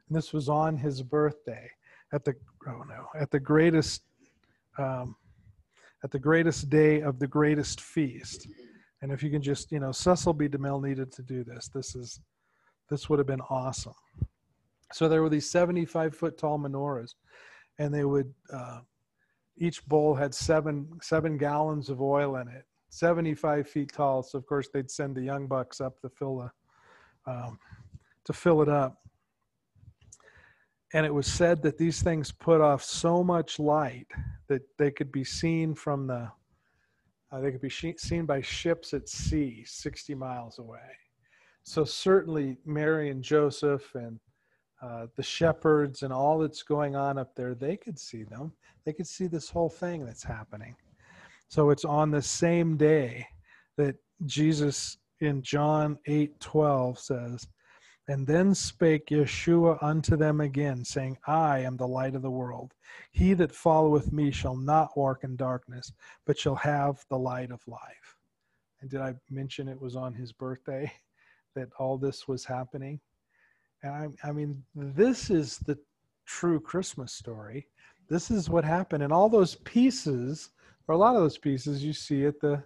[0.08, 1.70] and this was on his birthday
[2.12, 2.34] at the
[2.68, 4.04] oh no at the greatest
[4.78, 5.16] um,
[6.04, 8.48] at the greatest day of the greatest feast.
[9.02, 10.48] And if you can just, you know, Cecil B.
[10.48, 11.70] DeMille needed to do this.
[11.74, 12.20] This is,
[12.90, 13.94] this would have been awesome.
[14.94, 17.16] So there were these 75 foot tall menorahs,
[17.80, 18.82] and they would, uh,
[19.58, 24.24] each bowl had seven seven gallons of oil in it, 75 feet tall.
[24.24, 26.38] So of course they'd send the young bucks up to fill
[27.26, 27.60] the, um,
[28.26, 28.98] to fill it up.
[30.94, 34.08] And it was said that these things put off so much light
[34.48, 36.32] that they could be seen from the
[37.32, 40.78] uh, they could be she- seen by ships at sea 60 miles away
[41.64, 44.20] so certainly mary and joseph and
[44.84, 48.52] uh, the shepherds and all that's going on up there they could see them
[48.86, 50.76] they could see this whole thing that's happening
[51.48, 53.26] so it's on the same day
[53.78, 57.48] that jesus in john 8 12 says
[58.10, 62.74] and then spake Yeshua unto them again, saying, I am the light of the world.
[63.12, 65.94] He that followeth me shall not walk in darkness,
[66.26, 68.18] but shall have the light of life.
[68.82, 70.92] And did I mention it was on his birthday
[71.56, 73.00] that all this was happening?
[73.84, 75.78] I, I mean, this is the
[76.26, 77.68] true Christmas story.
[78.10, 79.04] This is what happened.
[79.04, 80.50] And all those pieces,
[80.88, 82.64] or a lot of those pieces, you see at the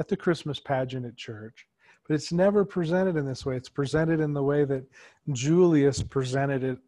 [0.00, 1.68] at the Christmas pageant at church
[2.06, 3.56] but it's never presented in this way.
[3.56, 4.84] It's presented in the way that
[5.32, 6.78] Julius presented it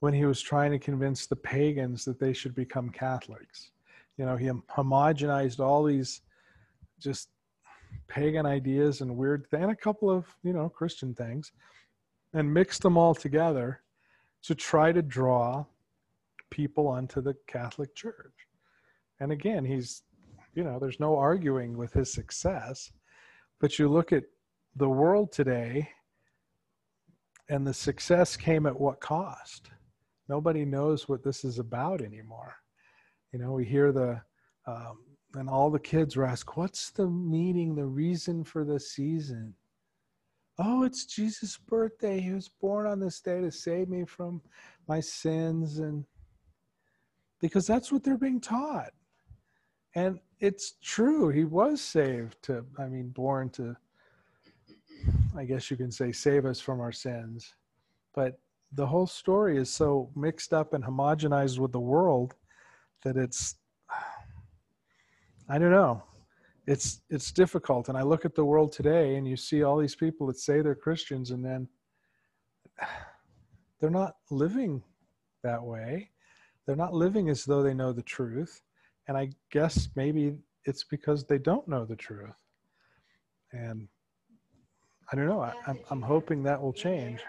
[0.00, 3.70] when he was trying to convince the pagans that they should become Catholics.
[4.18, 6.20] You know, he homogenized all these
[7.00, 7.30] just
[8.06, 11.52] pagan ideas and weird and a couple of, you know, Christian things
[12.32, 13.80] and mixed them all together
[14.42, 15.64] to try to draw
[16.50, 18.32] people onto the Catholic Church.
[19.20, 20.02] And again, he's,
[20.54, 22.92] you know, there's no arguing with his success,
[23.60, 24.24] but you look at
[24.76, 25.88] the world today
[27.48, 29.70] and the success came at what cost
[30.28, 32.56] nobody knows what this is about anymore
[33.32, 34.20] you know we hear the
[34.66, 34.98] um,
[35.34, 39.54] and all the kids were asked what's the meaning the reason for the season?
[40.58, 42.20] Oh it's jesus birthday.
[42.20, 44.40] He was born on this day to save me from
[44.86, 45.78] my sins.
[45.78, 46.04] And
[47.40, 48.92] because that's what they're being taught.
[49.94, 53.76] And it's true he was saved to i mean born to
[55.36, 57.54] I guess you can say, save us from our sins.
[58.14, 58.38] But
[58.72, 62.34] the whole story is so mixed up and homogenized with the world
[63.02, 63.56] that it's,
[65.48, 66.02] I don't know.
[66.66, 69.94] it's it's difficult and i look at the world today and you see all these
[69.94, 71.68] people that say they're christians and then
[73.80, 74.82] they're not living
[75.42, 76.10] that way.
[76.64, 78.62] They're not living as though they know the truth
[79.06, 82.34] and i guess maybe it's because they don't know the truth.
[83.52, 83.86] And
[85.12, 87.20] i don't know I, I'm, I'm hoping that will change.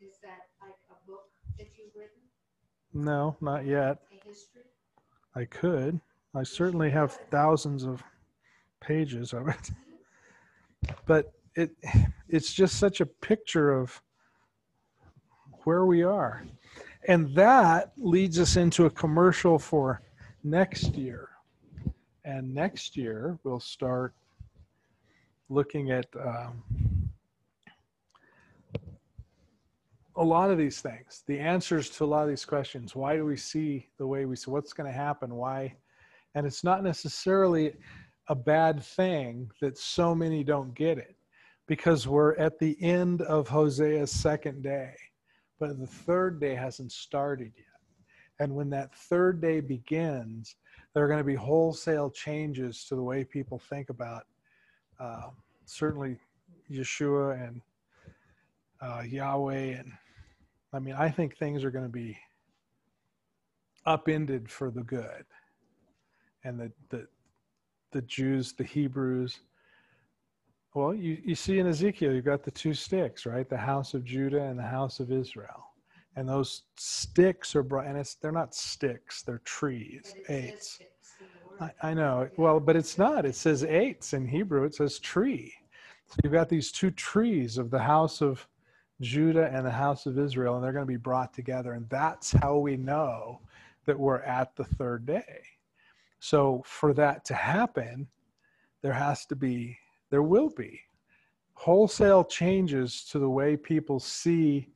[0.00, 1.28] Is that like a book
[1.58, 2.22] that you've written,
[2.94, 3.98] no not yet.
[4.10, 4.62] A history?
[5.34, 6.00] i could
[6.34, 8.02] i certainly have thousands of
[8.84, 9.70] pages of it.
[11.06, 11.70] But it
[12.28, 14.02] it's just such a picture of
[15.64, 16.44] where we are.
[17.08, 20.02] And that leads us into a commercial for
[20.42, 21.28] next year.
[22.24, 24.14] And next year we'll start
[25.48, 26.62] looking at um,
[30.16, 32.94] a lot of these things the answers to a lot of these questions.
[32.94, 35.34] Why do we see the way we see what's going to happen?
[35.34, 35.76] Why
[36.34, 37.74] and it's not necessarily
[38.28, 41.16] a bad thing that so many don't get it
[41.66, 44.94] because we're at the end of Hosea's second day,
[45.58, 47.66] but the third day hasn't started yet.
[48.40, 50.56] And when that third day begins,
[50.92, 54.24] there are going to be wholesale changes to the way people think about
[55.00, 55.28] uh,
[55.64, 56.16] certainly
[56.70, 57.60] Yeshua and
[58.80, 59.78] uh, Yahweh.
[59.78, 59.92] And
[60.72, 62.16] I mean, I think things are going to be
[63.86, 65.24] upended for the good.
[66.44, 67.06] And the, the,
[67.92, 69.40] the Jews, the Hebrews.
[70.74, 73.48] Well, you, you see in Ezekiel, you've got the two sticks, right?
[73.48, 75.64] The house of Judah and the house of Israel.
[76.16, 80.78] And those sticks are brought, and it's they're not sticks, they're trees, eights.
[80.80, 81.72] it's in the word.
[81.82, 82.28] I, I know.
[82.36, 83.24] Well, but it's not.
[83.24, 84.64] It says eights in Hebrew.
[84.64, 85.52] It says tree.
[86.08, 88.46] So you've got these two trees of the house of
[89.00, 91.72] Judah and the house of Israel, and they're going to be brought together.
[91.72, 93.40] And that's how we know
[93.86, 95.42] that we're at the third day.
[96.24, 98.08] So for that to happen,
[98.80, 99.76] there has to be,
[100.08, 100.80] there will be
[101.52, 104.70] wholesale changes to the way people see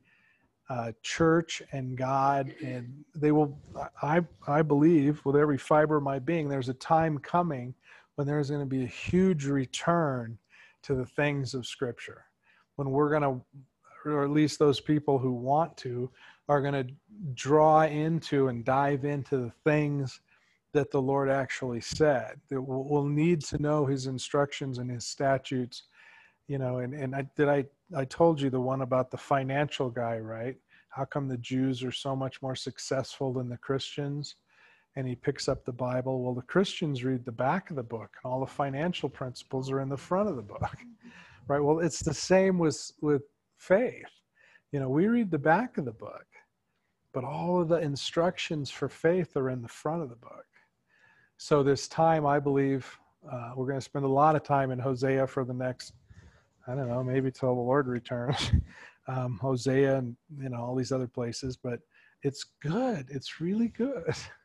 [0.69, 3.57] uh, church and God, and they will.
[4.03, 7.73] I I believe with every fiber of my being, there's a time coming
[8.13, 10.37] when there's going to be a huge return
[10.83, 12.25] to the things of Scripture,
[12.75, 13.41] when we're going to,
[14.05, 16.11] or at least those people who want to,
[16.47, 16.93] are going to
[17.33, 20.21] draw into and dive into the things
[20.73, 22.39] that the Lord actually said.
[22.49, 25.83] That we'll, need to know His instructions and His statutes,
[26.47, 26.79] you know.
[26.79, 27.65] And and I did I
[27.95, 30.55] I told you the one about the financial guy, right?
[30.89, 34.35] How come the Jews are so much more successful than the Christians?
[34.95, 36.23] And he picks up the Bible.
[36.23, 39.81] Well, the Christians read the back of the book, and all the financial principles are
[39.81, 40.77] in the front of the book,
[41.47, 41.59] right?
[41.59, 43.23] Well, it's the same with with
[43.57, 44.09] faith.
[44.71, 46.25] You know, we read the back of the book,
[47.13, 50.45] but all of the instructions for faith are in the front of the book.
[51.41, 52.85] So this time, I believe
[53.31, 55.93] uh, we're going to spend a lot of time in Hosea for the next,
[56.67, 58.51] I don't know, maybe till the Lord returns.
[59.07, 61.79] um, Hosea and you know all these other places, but
[62.23, 63.07] it's good.
[63.09, 64.13] It's really good.